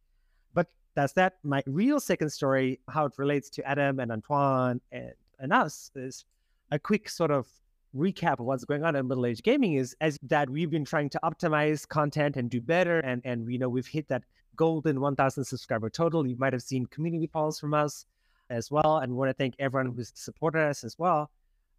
But 0.53 0.67
that's 0.95 1.13
that. 1.13 1.37
My 1.43 1.63
real 1.65 1.99
second 1.99 2.29
story, 2.29 2.79
how 2.89 3.05
it 3.05 3.13
relates 3.17 3.49
to 3.51 3.67
Adam 3.67 3.99
and 3.99 4.11
Antoine 4.11 4.81
and, 4.91 5.13
and 5.39 5.53
us, 5.53 5.91
is 5.95 6.25
a 6.71 6.79
quick 6.79 7.09
sort 7.09 7.31
of 7.31 7.47
recap 7.95 8.39
of 8.39 8.45
what's 8.45 8.65
going 8.65 8.83
on 8.83 8.95
in 8.95 9.07
middle 9.07 9.25
age 9.25 9.41
gaming 9.41 9.73
is 9.73 9.95
as 10.01 10.17
that 10.21 10.49
we've 10.49 10.69
been 10.69 10.85
trying 10.85 11.09
to 11.09 11.19
optimize 11.23 11.87
content 11.87 12.35
and 12.35 12.49
do 12.49 12.59
better 12.59 12.99
and 12.99 13.21
and 13.23 13.45
we 13.45 13.57
know 13.57 13.69
we've 13.69 13.87
hit 13.87 14.07
that 14.09 14.23
golden 14.55 14.99
1000 14.99 15.43
subscriber 15.43 15.89
total 15.89 16.27
you 16.27 16.35
might 16.37 16.51
have 16.51 16.61
seen 16.61 16.85
community 16.87 17.27
calls 17.27 17.59
from 17.59 17.73
us 17.73 18.05
as 18.49 18.69
well 18.69 18.97
and 18.97 19.11
we 19.11 19.17
want 19.17 19.29
to 19.29 19.33
thank 19.33 19.55
everyone 19.57 19.93
who's 19.95 20.11
supported 20.15 20.59
us 20.59 20.83
as 20.83 20.99
well 20.99 21.31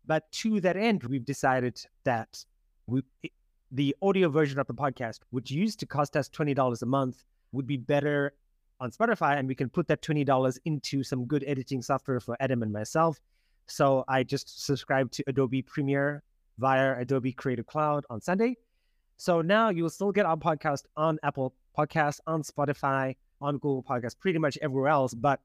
but 0.07 0.31
to 0.33 0.61
that 0.61 0.77
end 0.77 1.05
we've 1.05 1.27
decided 1.27 1.79
that 2.05 2.45
we 2.87 3.03
the 3.71 3.95
audio 4.01 4.29
version 4.29 4.59
of 4.59 4.67
the 4.67 4.75
podcast, 4.75 5.21
which 5.31 5.51
used 5.51 5.81
to 5.81 5.87
cost 5.87 6.17
us 6.17 6.29
$20 6.29 6.83
a 6.83 6.87
month, 6.87 7.25
would 7.53 7.67
be 7.67 7.77
better 7.77 8.35
on 8.81 8.91
Spotify. 8.91 9.39
And 9.39 9.49
we 9.49 9.55
can 9.55 9.69
put 9.69 9.89
that 9.89 10.03
$20 10.03 10.59
into 10.65 11.03
some 11.03 11.27
good 11.27 11.45
editing 11.47 11.83
software 11.83 12.21
for 12.21 12.37
Adam 12.41 12.63
and 12.63 12.73
myself. 12.73 13.21
So 13.67 14.05
I 14.09 14.23
just 14.23 14.65
subscribed 14.65 15.13
to 15.15 15.25
Adobe 15.27 15.63
Premiere 15.63 16.23
via 16.59 16.99
Adobe 16.99 17.33
Creative 17.33 17.67
Cloud 17.67 18.05
on 18.09 18.21
Sunday. 18.21 18.57
So 19.17 19.43
now 19.43 19.69
you 19.69 19.83
will 19.83 19.91
still 19.91 20.13
get 20.13 20.27
our 20.27 20.37
podcast 20.37 20.85
on 20.97 21.19
Apple 21.23 21.55
Podcasts, 21.77 22.21
on 22.27 22.43
Spotify, 22.43 23.17
on 23.41 23.55
Google 23.55 23.83
Podcasts, 23.83 24.19
pretty 24.19 24.39
much 24.39 24.57
everywhere 24.63 24.89
else, 24.89 25.13
but 25.13 25.41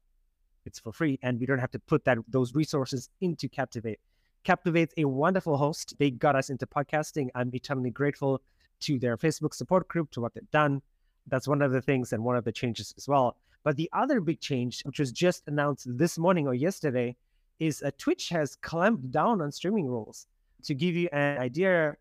it's 0.66 0.80
for 0.80 0.94
free 0.94 1.20
and 1.22 1.40
we 1.40 1.46
don't 1.46 1.60
have 1.60 1.72
to 1.72 1.80
put 1.80 2.06
that 2.06 2.18
those 2.28 2.56
resources 2.56 3.10
into 3.22 3.50
Captivate. 3.50 4.00
Captivate's 4.44 4.94
a 4.98 5.06
wonderful 5.06 5.58
host. 5.58 5.96
They 6.00 6.12
got 6.12 6.36
us 6.36 6.50
into 6.50 6.66
podcasting. 6.66 7.30
I'm 7.34 7.54
eternally 7.54 7.92
grateful 7.92 8.42
to 8.82 9.00
their 9.00 9.18
Facebook 9.18 9.54
support 9.54 9.88
group, 9.88 10.12
to 10.12 10.22
what 10.22 10.34
they've 10.34 10.52
done. 10.52 10.82
That's 11.28 11.48
one 11.48 11.62
of 11.62 11.72
the 11.72 11.82
things 11.82 12.12
and 12.12 12.24
one 12.24 12.36
of 12.36 12.44
the 12.44 12.52
changes 12.52 12.94
as 12.98 13.08
well. 13.08 13.38
But 13.64 13.78
the 13.78 13.90
other 13.94 14.20
big 14.20 14.42
change, 14.42 14.82
which 14.84 15.00
was 15.00 15.12
just 15.12 15.44
announced 15.48 15.88
this 15.98 16.18
morning 16.18 16.48
or 16.48 16.54
yesterday, 16.54 17.16
is 17.60 17.82
uh, 17.82 17.92
Twitch 17.98 18.30
has 18.30 18.58
clamped 18.58 19.10
down 19.12 19.42
on 19.42 19.52
streaming 19.52 19.88
rules. 19.88 20.28
To 20.64 20.76
give 20.76 20.96
you 20.96 21.08
an 21.14 21.38
idea, 21.38 21.96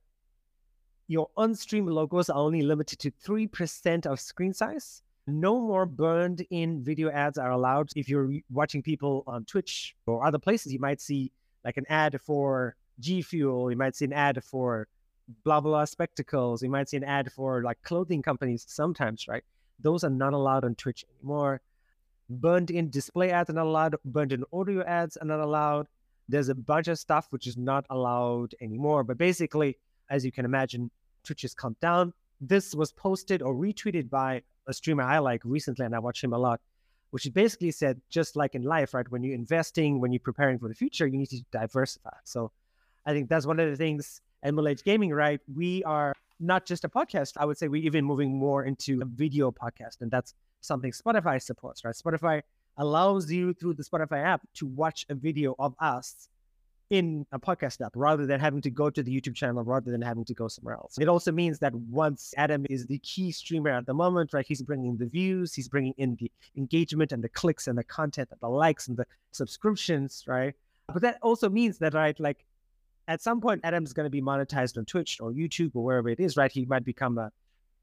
your 1.07 1.29
on-stream 1.37 1.87
logos 1.87 2.29
are 2.31 2.39
only 2.39 2.63
limited 2.63 2.99
to 3.01 3.13
3% 3.13 4.07
of 4.07 4.19
screen 4.19 4.53
size. 4.53 5.03
No 5.29 5.61
more 5.61 5.87
burned 5.87 6.45
in 6.51 6.83
video 6.83 7.11
ads 7.11 7.39
are 7.39 7.53
allowed. 7.53 7.91
If 7.95 8.09
you're 8.09 8.33
watching 8.51 8.83
people 8.83 9.23
on 9.29 9.45
Twitch 9.45 9.95
or 10.07 10.27
other 10.27 10.39
places, 10.39 10.73
you 10.73 10.81
might 10.81 11.01
see 11.01 11.31
like 11.65 11.77
an 11.77 11.87
ad 11.89 12.21
for 12.21 12.77
G 13.01 13.23
Fuel. 13.23 13.71
You 13.71 13.77
might 13.77 13.97
see 13.97 14.05
an 14.05 14.13
ad 14.13 14.43
for 14.43 14.89
blah 15.45 15.61
blah 15.61 15.85
spectacles. 15.85 16.63
You 16.63 16.71
might 16.71 16.89
see 16.89 16.97
an 16.97 17.05
ad 17.05 17.33
for 17.33 17.63
like 17.63 17.83
clothing 17.83 18.23
companies 18.23 18.65
sometimes, 18.69 19.29
right? 19.29 19.45
Those 19.81 20.05
are 20.05 20.11
not 20.11 20.33
allowed 20.33 20.65
on 20.65 20.75
Twitch 20.75 21.05
anymore. 21.19 21.61
Burned 22.29 22.71
in 22.71 22.91
display 22.91 23.31
ads 23.31 23.51
are 23.51 23.55
not 23.55 23.67
allowed. 23.67 23.97
Burned 24.05 24.33
in 24.33 24.45
audio 24.53 24.83
ads 24.85 25.17
are 25.17 25.27
not 25.27 25.41
allowed. 25.41 25.87
There's 26.29 26.49
a 26.49 26.55
bunch 26.55 26.89
of 26.89 26.99
stuff 26.99 27.27
which 27.31 27.47
is 27.47 27.57
not 27.57 27.85
allowed 27.91 28.55
anymore. 28.61 29.05
But 29.05 29.19
basically, 29.19 29.79
as 30.09 30.25
you 30.25 30.33
can 30.33 30.45
imagine, 30.45 30.91
Twitch 31.25 31.43
has 31.43 31.55
come 31.55 31.77
down. 31.81 32.13
This 32.41 32.75
was 32.75 32.93
posted 32.93 33.43
or 33.43 33.55
retweeted 33.55 34.09
by 34.09 34.43
a 34.67 34.73
streamer 34.73 35.03
I 35.03 35.19
like 35.19 35.43
recently, 35.45 35.85
and 35.85 35.95
I 35.95 35.99
watch 35.99 36.23
him 36.23 36.33
a 36.33 36.39
lot 36.39 36.61
which 37.13 37.27
is 37.27 37.33
basically 37.33 37.71
said 37.71 38.01
just 38.09 38.37
like 38.37 38.55
in 38.55 38.63
life, 38.63 38.95
right? 38.95 39.07
When 39.11 39.23
you're 39.23 39.35
investing, 39.35 40.01
when 40.01 40.13
you're 40.13 40.21
preparing 40.21 40.59
for 40.59 40.69
the 40.69 40.75
future, 40.75 41.07
you 41.07 41.19
need 41.19 41.29
to 41.29 41.43
diversify. 41.53 42.17
So 42.25 42.51
I 43.05 43.13
think 43.13 43.29
that's 43.29 43.47
one 43.47 43.61
of 43.61 43.71
the 43.71 43.77
things 43.77 44.23
at 44.43 44.55
Age 44.67 44.83
Gaming, 44.83 45.11
right? 45.11 45.39
We 45.55 45.85
are 45.85 46.15
not 46.41 46.65
just 46.65 46.85
a 46.85 46.89
podcast. 46.89 47.35
I 47.37 47.45
would 47.45 47.59
say 47.59 47.69
we're 47.69 47.85
even 47.85 48.07
moving 48.07 48.39
more 48.39 48.65
into 48.65 49.03
a 49.03 49.05
video 49.05 49.51
podcast. 49.51 50.01
And 50.01 50.11
that's 50.11 50.35
something 50.63 50.91
Spotify 50.91 51.41
supports, 51.41 51.85
right? 51.85 51.95
Spotify 51.95 52.41
allows 52.79 53.31
you 53.31 53.53
through 53.53 53.75
the 53.75 53.85
Spotify 53.85 54.25
app 54.25 54.41
to 54.55 54.67
watch 54.67 55.05
a 55.11 55.15
video 55.15 55.55
of 55.59 55.75
us 55.81 56.29
in 56.91 57.27
a 57.33 57.39
podcast 57.39 57.85
app 57.85 57.93
rather 57.95 58.27
than 58.27 58.39
having 58.39 58.61
to 58.61 58.71
go 58.71 58.91
to 58.91 59.03
the 59.03 59.19
YouTube 59.19 59.35
channel, 59.35 59.65
rather 59.65 59.91
than 59.91 60.03
having 60.03 60.25
to 60.27 60.35
go 60.35 60.49
somewhere 60.49 60.75
else. 60.75 60.99
It 60.99 61.09
also 61.09 61.33
means 61.33 61.59
that 61.61 61.75
once 61.75 62.35
Adam 62.37 62.67
is 62.69 62.87
the 62.87 62.99
key 62.99 63.33
streamer 63.33 63.71
at 63.71 63.87
the 63.87 63.95
moment, 63.95 64.33
right, 64.33 64.45
he's 64.47 64.63
bringing 64.63 64.97
the 64.97 65.07
views, 65.07 65.55
he's 65.55 65.69
bringing 65.69 65.95
in 65.97 66.17
the 66.17 66.31
engagement 66.57 67.13
and 67.13 67.25
the 67.25 67.29
clicks 67.31 67.67
and 67.67 67.79
the 67.79 67.85
content 67.85 68.29
and 68.31 68.41
the 68.41 68.49
likes 68.49 68.89
and 68.89 68.97
the 68.97 69.07
subscriptions, 69.31 70.25
right? 70.27 70.55
But 70.93 71.03
that 71.03 71.19
also 71.23 71.49
means 71.49 71.79
that, 71.79 71.95
right, 71.95 72.19
like 72.21 72.45
at 73.09 73.23
some 73.23 73.41
point, 73.41 73.63
Adam's 73.65 73.93
going 73.93 74.07
to 74.07 74.11
be 74.11 74.23
monetized 74.23 74.77
on 74.77 74.85
Twitch 74.85 75.19
or 75.21 75.33
YouTube 75.33 75.71
or 75.75 75.85
wherever 75.85 76.09
it 76.09 76.21
is, 76.21 76.37
right? 76.37 76.53
He 76.53 76.67
might 76.67 76.85
become 76.85 77.19
a 77.19 77.31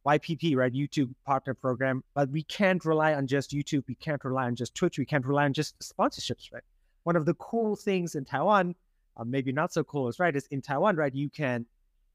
YPP, 0.06 0.56
right? 0.56 0.72
YouTube 0.72 1.14
partner 1.26 1.54
program, 1.54 2.04
but 2.14 2.30
we 2.30 2.44
can't 2.44 2.84
rely 2.86 3.14
on 3.14 3.28
just 3.28 3.52
YouTube. 3.52 3.84
We 3.88 3.96
can't 3.96 4.24
rely 4.24 4.46
on 4.46 4.56
just 4.56 4.76
Twitch. 4.76 4.98
We 4.98 5.06
can't 5.06 5.26
rely 5.26 5.46
on 5.46 5.54
just 5.54 5.78
sponsorships, 5.80 6.54
right? 6.54 6.64
One 7.04 7.16
of 7.16 7.26
the 7.26 7.34
cool 7.36 7.76
things 7.76 8.16
in 8.16 8.26
Taiwan 8.26 8.76
uh, 9.20 9.24
maybe 9.26 9.52
not 9.52 9.74
so 9.74 9.84
cool 9.84 10.08
is 10.08 10.20
right 10.20 10.36
is 10.36 10.48
in 10.48 10.62
Taiwan, 10.62 10.96
right? 10.96 11.14
You 11.14 11.30
can 11.30 11.66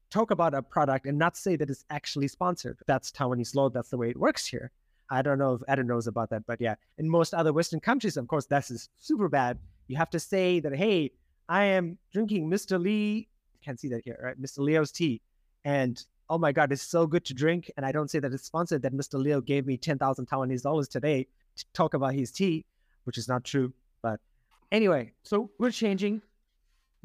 talk 0.09 0.31
about 0.31 0.53
a 0.53 0.61
product 0.61 1.05
and 1.05 1.17
not 1.17 1.37
say 1.37 1.55
that 1.55 1.69
it's 1.69 1.85
actually 1.89 2.27
sponsored. 2.27 2.77
That's 2.87 3.11
Taiwanese 3.11 3.55
law. 3.55 3.69
That's 3.69 3.89
the 3.89 3.97
way 3.97 4.09
it 4.09 4.17
works 4.17 4.45
here. 4.45 4.71
I 5.09 5.21
don't 5.21 5.37
know 5.37 5.53
if 5.53 5.61
Adam 5.67 5.87
knows 5.87 6.07
about 6.07 6.31
that, 6.31 6.43
but 6.47 6.59
yeah, 6.59 6.75
in 6.97 7.07
most 7.09 7.33
other 7.33 7.53
Western 7.53 7.79
countries, 7.79 8.17
of 8.17 8.27
course, 8.27 8.47
that's 8.47 8.89
super 8.97 9.29
bad. 9.29 9.59
You 9.87 9.97
have 9.97 10.09
to 10.11 10.19
say 10.19 10.59
that, 10.61 10.75
hey, 10.75 11.11
I 11.47 11.65
am 11.65 11.99
drinking 12.11 12.49
Mr. 12.49 12.81
Lee. 12.81 13.27
Can't 13.63 13.79
see 13.79 13.89
that 13.89 14.01
here, 14.03 14.19
right? 14.21 14.41
Mr. 14.41 14.59
Leo's 14.59 14.91
tea, 14.91 15.21
and 15.63 16.03
oh 16.29 16.39
my 16.39 16.51
god, 16.51 16.71
it's 16.71 16.81
so 16.81 17.05
good 17.05 17.23
to 17.25 17.35
drink. 17.35 17.69
And 17.77 17.85
I 17.85 17.91
don't 17.91 18.09
say 18.09 18.19
that 18.19 18.33
it's 18.33 18.45
sponsored. 18.45 18.81
That 18.81 18.93
Mr. 18.93 19.19
Leo 19.19 19.41
gave 19.41 19.67
me 19.67 19.77
ten 19.77 19.99
thousand 19.99 20.27
Taiwanese 20.27 20.63
dollars 20.63 20.87
today 20.87 21.27
to 21.55 21.65
talk 21.73 21.93
about 21.93 22.13
his 22.13 22.31
tea, 22.31 22.65
which 23.03 23.17
is 23.17 23.27
not 23.27 23.43
true. 23.43 23.73
But 24.01 24.19
anyway, 24.71 25.13
so 25.23 25.51
we're 25.59 25.71
changing. 25.71 26.21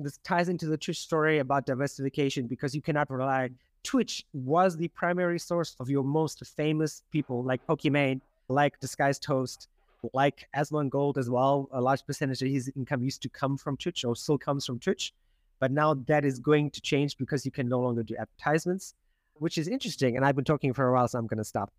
This 0.03 0.19
ties 0.25 0.49
into 0.49 0.67
the 0.67 0.79
Twitch 0.79 1.01
story 1.01 1.41
about 1.41 1.67
diversification 1.67 2.47
because 2.47 2.75
you 2.75 2.81
cannot 2.81 3.11
rely. 3.11 3.51
Twitch 3.83 4.25
was 4.33 4.75
the 4.77 4.89
primary 4.89 5.39
source 5.39 5.77
of 5.79 5.91
your 5.91 6.03
most 6.03 6.43
famous 6.57 7.03
people, 7.11 7.43
like 7.45 7.67
Pokimane, 7.67 8.23
like 8.49 8.81
Disguised 8.81 9.23
Toast, 9.23 9.69
like 10.15 10.49
Aslan 10.55 10.91
Asmongold 10.91 11.19
as 11.19 11.29
well. 11.29 11.69
A 11.73 11.81
large 11.81 12.07
percentage 12.07 12.41
of 12.41 12.49
his 12.49 12.73
income 12.77 13.03
used 13.03 13.21
to 13.23 13.29
come 13.29 13.59
from 13.59 13.77
Twitch 13.77 14.05
or 14.05 14.17
still 14.17 14.39
comes 14.39 14.65
from 14.65 14.79
Twitch. 14.79 15.13
But 15.59 15.71
now 15.71 15.93
that 16.07 16.25
is 16.25 16.39
going 16.39 16.71
to 16.71 16.81
change 16.81 17.19
because 17.19 17.45
you 17.45 17.53
can 17.53 17.69
no 17.69 17.81
longer 17.81 18.03
do 18.03 18.17
advertisements, 18.17 18.95
which 19.35 19.59
is 19.59 19.69
interesting. 19.69 20.17
And 20.17 20.25
I've 20.25 20.37
been 20.37 20.45
talking 20.45 20.73
for 20.73 20.89
a 20.89 20.93
while, 20.95 21.09
so 21.09 21.19
I'm 21.19 21.27
going 21.27 21.39
to 21.39 21.45
stop. 21.45 21.71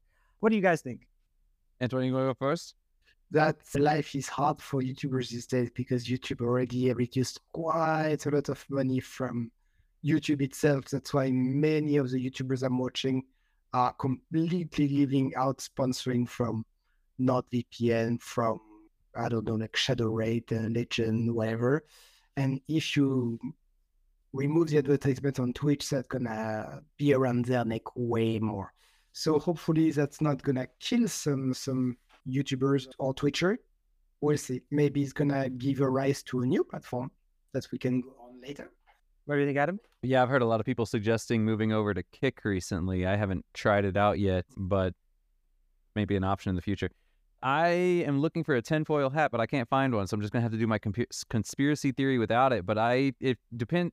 What 0.42 0.50
do 0.50 0.56
you 0.56 0.62
guys 0.62 0.82
think? 0.82 1.08
Antoine, 1.82 2.06
you 2.06 2.14
want 2.14 2.26
to 2.26 2.30
go 2.30 2.34
first? 2.36 2.76
That 3.32 3.58
life 3.76 4.14
is 4.14 4.28
hard 4.28 4.62
for 4.62 4.82
YouTubers 4.82 5.30
these 5.30 5.48
days 5.48 5.70
because 5.74 6.06
YouTube 6.06 6.42
already 6.42 6.92
reduced 6.94 7.40
quite 7.54 8.26
a 8.26 8.30
lot 8.30 8.50
of 8.50 8.66
money 8.70 9.00
from 9.00 9.52
YouTube 10.04 10.42
itself. 10.42 10.86
That's 10.90 11.14
why 11.14 11.32
many 11.32 11.98
of 11.98 12.12
the 12.12 12.18
YouTubers 12.18 12.64
I'm 12.64 12.78
watching 12.78 13.24
are 13.74 13.94
completely 13.94 14.88
leaving 14.90 15.34
out 15.36 15.60
sponsoring 15.60 16.28
from 16.28 16.66
NordVPN, 17.22 18.22
from 18.22 18.60
I 19.16 19.30
don't 19.30 19.46
know, 19.46 19.56
like 19.56 19.76
Shadow 19.76 20.08
Raid, 20.08 20.52
uh, 20.52 20.68
Legend, 20.70 21.34
whatever. 21.34 21.86
And 22.38 22.62
if 22.68 22.96
you 22.96 23.40
remove 24.34 24.70
the 24.70 24.78
advertisement 24.78 25.40
on 25.40 25.54
Twitch, 25.54 25.90
that's 25.90 26.08
gonna 26.08 26.82
be 26.98 27.14
around 27.14 27.46
there 27.46 27.66
like 27.66 27.88
way 27.96 28.40
more. 28.40 28.74
So 29.14 29.40
hopefully 29.40 29.92
that's 29.92 30.22
not 30.22 30.42
gonna 30.42 30.68
kill 30.80 31.08
some 31.08 31.54
some 31.54 31.98
YouTubers 32.28 32.88
or 33.00 33.14
Twitcher. 33.14 33.58
We'll 34.22 34.38
see. 34.38 34.62
Maybe 34.72 35.02
it's 35.02 35.14
gonna 35.14 35.50
give 35.50 35.82
a 35.82 35.90
rise 35.90 36.24
to 36.24 36.42
a 36.42 36.46
new 36.46 36.64
platform 36.64 37.12
that 37.54 37.68
we 37.72 37.78
can 37.78 38.02
go 38.02 38.16
on 38.22 38.40
later. 38.42 38.72
What 39.26 39.36
do 39.36 39.42
you 39.42 39.48
think, 39.48 39.58
Adam? 39.58 39.80
Yeah, 40.04 40.24
I've 40.24 40.30
heard 40.30 40.42
a 40.42 40.46
lot 40.46 40.60
of 40.60 40.66
people 40.66 40.86
suggesting 40.86 41.44
moving 41.46 41.72
over 41.72 41.94
to 41.94 42.04
Kick 42.04 42.44
recently. 42.44 43.06
I 43.06 43.16
haven't 43.16 43.46
tried 43.54 43.86
it 43.86 43.98
out 43.98 44.20
yet, 44.20 44.46
but 44.58 44.94
maybe 45.96 46.16
an 46.16 46.24
option 46.24 46.50
in 46.50 46.56
the 46.56 46.62
future. 46.62 46.90
I 47.44 47.68
am 48.06 48.20
looking 48.20 48.44
for 48.44 48.56
a 48.56 48.62
tinfoil 48.62 49.10
hat, 49.10 49.32
but 49.32 49.42
I 49.42 49.48
can't 49.48 49.68
find 49.70 49.94
one, 49.94 50.08
so 50.08 50.16
I'm 50.16 50.22
just 50.22 50.32
gonna 50.32 50.44
have 50.44 50.52
to 50.52 50.58
do 50.58 50.68
my 50.68 50.80
compu- 50.80 51.06
conspiracy 51.30 51.92
theory 51.92 52.18
without 52.18 52.54
it. 52.54 52.66
But 52.66 52.78
I, 52.78 53.14
it 53.20 53.38
depend 53.56 53.92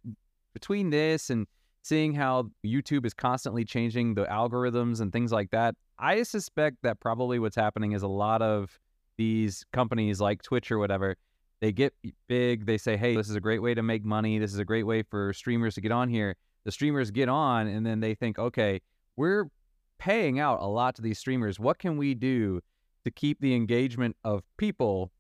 between 0.53 0.91
this 0.91 1.31
and 1.31 1.47
seeing 1.83 2.15
how 2.15 2.51
YouTube 2.65 3.07
is 3.07 3.15
constantly 3.15 3.65
changing 3.65 4.15
the 4.15 4.25
algorithms 4.27 5.01
and 5.01 5.13
things 5.13 5.33
like 5.33 5.51
that. 5.51 5.75
I 5.99 6.23
suspect 6.23 6.79
that 6.83 7.01
probably 7.01 7.39
what's 7.39 7.57
happening 7.57 7.93
is 7.93 8.03
a 8.03 8.09
lot 8.09 8.43
of 8.43 8.79
these 9.17 9.65
companies 9.73 10.21
like 10.21 10.43
Twitch 10.43 10.71
or 10.71 10.79
whatever, 10.79 11.17
they 11.61 11.73
get 11.73 11.93
big. 12.29 12.67
They 12.67 12.79
say, 12.79 12.97
"Hey, 12.97 13.17
this 13.17 13.29
is 13.29 13.35
a 13.35 13.41
great 13.41 13.61
way 13.61 13.75
to 13.75 13.83
make 13.83 14.05
money. 14.05 14.39
This 14.39 14.53
is 14.53 14.61
a 14.61 14.65
great 14.65 14.85
way 14.85 15.03
for 15.03 15.33
streamers 15.33 15.75
to 15.75 15.81
get 15.81 15.93
on 15.93 16.09
here." 16.09 16.37
The 16.65 16.73
streamers 16.73 17.11
get 17.11 17.29
on, 17.29 17.67
and 17.67 17.85
then 17.85 18.01
they 18.01 18.15
think, 18.15 18.39
"Okay, 18.39 18.81
we're 19.17 19.51
paying 19.99 20.39
out 20.39 20.61
a 20.61 20.67
lot 20.67 20.95
to 20.97 21.03
these 21.03 21.19
streamers. 21.19 21.59
What 21.59 21.79
can 21.79 21.97
we 21.97 22.15
do 22.15 22.61
to 23.05 23.11
keep 23.11 23.41
the 23.41 23.55
engagement 23.55 24.17
of 24.23 24.45
people, 24.57 25.11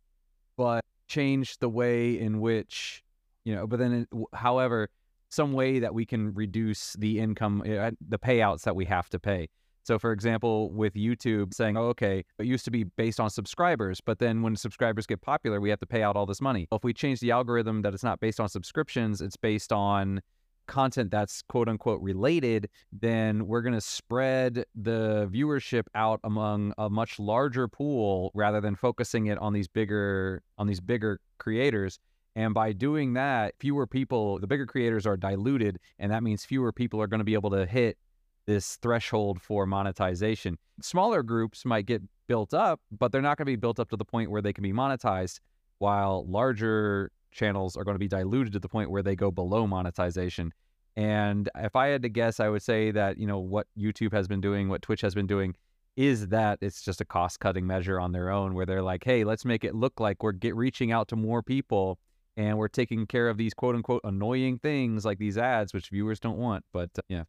but 0.56 0.84
change 1.08 1.58
the 1.58 1.68
way 1.68 2.18
in 2.18 2.40
which 2.40 3.02
you 3.44 3.54
know?" 3.54 3.66
But 3.66 3.80
then, 3.80 4.06
however, 4.32 4.90
some 5.30 5.52
way 5.52 5.78
that 5.78 5.94
we 5.94 6.06
can 6.06 6.32
reduce 6.34 6.94
the 6.94 7.20
income, 7.20 7.62
uh, 7.62 7.90
the 8.08 8.18
payouts 8.18 8.62
that 8.62 8.74
we 8.74 8.84
have 8.84 9.08
to 9.10 9.18
pay. 9.18 9.48
So, 9.84 9.98
for 9.98 10.12
example, 10.12 10.70
with 10.70 10.94
YouTube 10.94 11.54
saying, 11.54 11.78
oh, 11.78 11.86
okay, 11.86 12.22
it 12.38 12.44
used 12.44 12.66
to 12.66 12.70
be 12.70 12.84
based 12.84 13.18
on 13.20 13.30
subscribers, 13.30 14.02
but 14.02 14.18
then 14.18 14.42
when 14.42 14.54
subscribers 14.54 15.06
get 15.06 15.22
popular, 15.22 15.62
we 15.62 15.70
have 15.70 15.80
to 15.80 15.86
pay 15.86 16.02
out 16.02 16.14
all 16.14 16.26
this 16.26 16.42
money. 16.42 16.68
If 16.70 16.84
we 16.84 16.92
change 16.92 17.20
the 17.20 17.30
algorithm 17.30 17.80
that 17.82 17.94
it's 17.94 18.04
not 18.04 18.20
based 18.20 18.38
on 18.38 18.50
subscriptions, 18.50 19.22
it's 19.22 19.36
based 19.36 19.72
on 19.72 20.20
content 20.66 21.10
that's 21.10 21.42
quote 21.48 21.68
unquote 21.68 22.00
related, 22.00 22.68
then 22.92 23.46
we're 23.46 23.62
going 23.62 23.74
to 23.74 23.80
spread 23.80 24.64
the 24.74 25.26
viewership 25.32 25.84
out 25.94 26.20
among 26.22 26.74
a 26.78 26.88
much 26.88 27.18
larger 27.18 27.66
pool 27.66 28.30
rather 28.34 28.60
than 28.60 28.76
focusing 28.76 29.26
it 29.26 29.38
on 29.38 29.52
these 29.52 29.66
bigger 29.66 30.42
on 30.58 30.66
these 30.66 30.80
bigger 30.80 31.18
creators. 31.38 31.98
And 32.38 32.54
by 32.54 32.72
doing 32.72 33.14
that, 33.14 33.56
fewer 33.58 33.84
people, 33.84 34.38
the 34.38 34.46
bigger 34.46 34.64
creators 34.64 35.08
are 35.08 35.16
diluted, 35.16 35.80
and 35.98 36.12
that 36.12 36.22
means 36.22 36.44
fewer 36.44 36.70
people 36.70 37.02
are 37.02 37.08
going 37.08 37.18
to 37.18 37.24
be 37.24 37.34
able 37.34 37.50
to 37.50 37.66
hit 37.66 37.98
this 38.46 38.76
threshold 38.76 39.42
for 39.42 39.66
monetization. 39.66 40.56
Smaller 40.80 41.24
groups 41.24 41.64
might 41.64 41.86
get 41.86 42.00
built 42.28 42.54
up, 42.54 42.80
but 42.96 43.10
they're 43.10 43.20
not 43.22 43.38
going 43.38 43.46
to 43.46 43.50
be 43.50 43.56
built 43.56 43.80
up 43.80 43.90
to 43.90 43.96
the 43.96 44.04
point 44.04 44.30
where 44.30 44.40
they 44.40 44.52
can 44.52 44.62
be 44.62 44.72
monetized, 44.72 45.40
while 45.78 46.24
larger 46.28 47.10
channels 47.32 47.76
are 47.76 47.82
going 47.82 47.96
to 47.96 47.98
be 47.98 48.06
diluted 48.06 48.52
to 48.52 48.60
the 48.60 48.68
point 48.68 48.88
where 48.88 49.02
they 49.02 49.16
go 49.16 49.32
below 49.32 49.66
monetization. 49.66 50.54
And 50.94 51.50
if 51.56 51.74
I 51.74 51.88
had 51.88 52.02
to 52.02 52.08
guess, 52.08 52.38
I 52.38 52.48
would 52.50 52.62
say 52.62 52.92
that, 52.92 53.18
you 53.18 53.26
know, 53.26 53.40
what 53.40 53.66
YouTube 53.76 54.12
has 54.12 54.28
been 54.28 54.40
doing, 54.40 54.68
what 54.68 54.80
Twitch 54.80 55.00
has 55.00 55.12
been 55.12 55.26
doing, 55.26 55.56
is 55.96 56.28
that 56.28 56.60
it's 56.60 56.82
just 56.82 57.00
a 57.00 57.04
cost 57.04 57.40
cutting 57.40 57.66
measure 57.66 57.98
on 57.98 58.12
their 58.12 58.30
own 58.30 58.54
where 58.54 58.64
they're 58.64 58.80
like, 58.80 59.02
hey, 59.02 59.24
let's 59.24 59.44
make 59.44 59.64
it 59.64 59.74
look 59.74 59.98
like 59.98 60.22
we're 60.22 60.30
get 60.30 60.54
reaching 60.54 60.92
out 60.92 61.08
to 61.08 61.16
more 61.16 61.42
people 61.42 61.98
and 62.38 62.56
we're 62.56 62.68
taking 62.68 63.04
care 63.06 63.28
of 63.28 63.36
these 63.36 63.52
quote 63.52 63.74
unquote 63.74 64.00
annoying 64.04 64.58
things 64.58 65.04
like 65.04 65.18
these 65.18 65.36
ads, 65.36 65.74
which 65.74 65.90
viewers 65.90 66.20
don't 66.20 66.38
want. 66.38 66.64
But 66.72 66.90
uh, 66.96 67.02
yeah. 67.08 67.24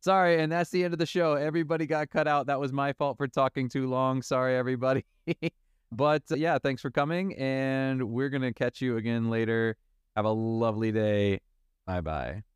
Sorry, 0.00 0.40
and 0.40 0.50
that's 0.50 0.70
the 0.70 0.82
end 0.82 0.94
of 0.94 0.98
the 0.98 1.06
show. 1.06 1.34
Everybody 1.34 1.86
got 1.86 2.10
cut 2.10 2.26
out. 2.26 2.46
That 2.46 2.58
was 2.58 2.72
my 2.72 2.92
fault 2.94 3.18
for 3.18 3.28
talking 3.28 3.68
too 3.68 3.88
long. 3.88 4.22
Sorry, 4.22 4.56
everybody. 4.56 5.04
but 5.92 6.22
uh, 6.30 6.36
yeah, 6.36 6.58
thanks 6.58 6.80
for 6.80 6.90
coming, 6.90 7.34
and 7.36 8.02
we're 8.10 8.30
going 8.30 8.42
to 8.42 8.52
catch 8.52 8.80
you 8.80 8.96
again 8.96 9.30
later. 9.30 9.76
Have 10.16 10.24
a 10.24 10.30
lovely 10.30 10.92
day. 10.92 11.40
Bye 11.86 12.00
bye. 12.00 12.42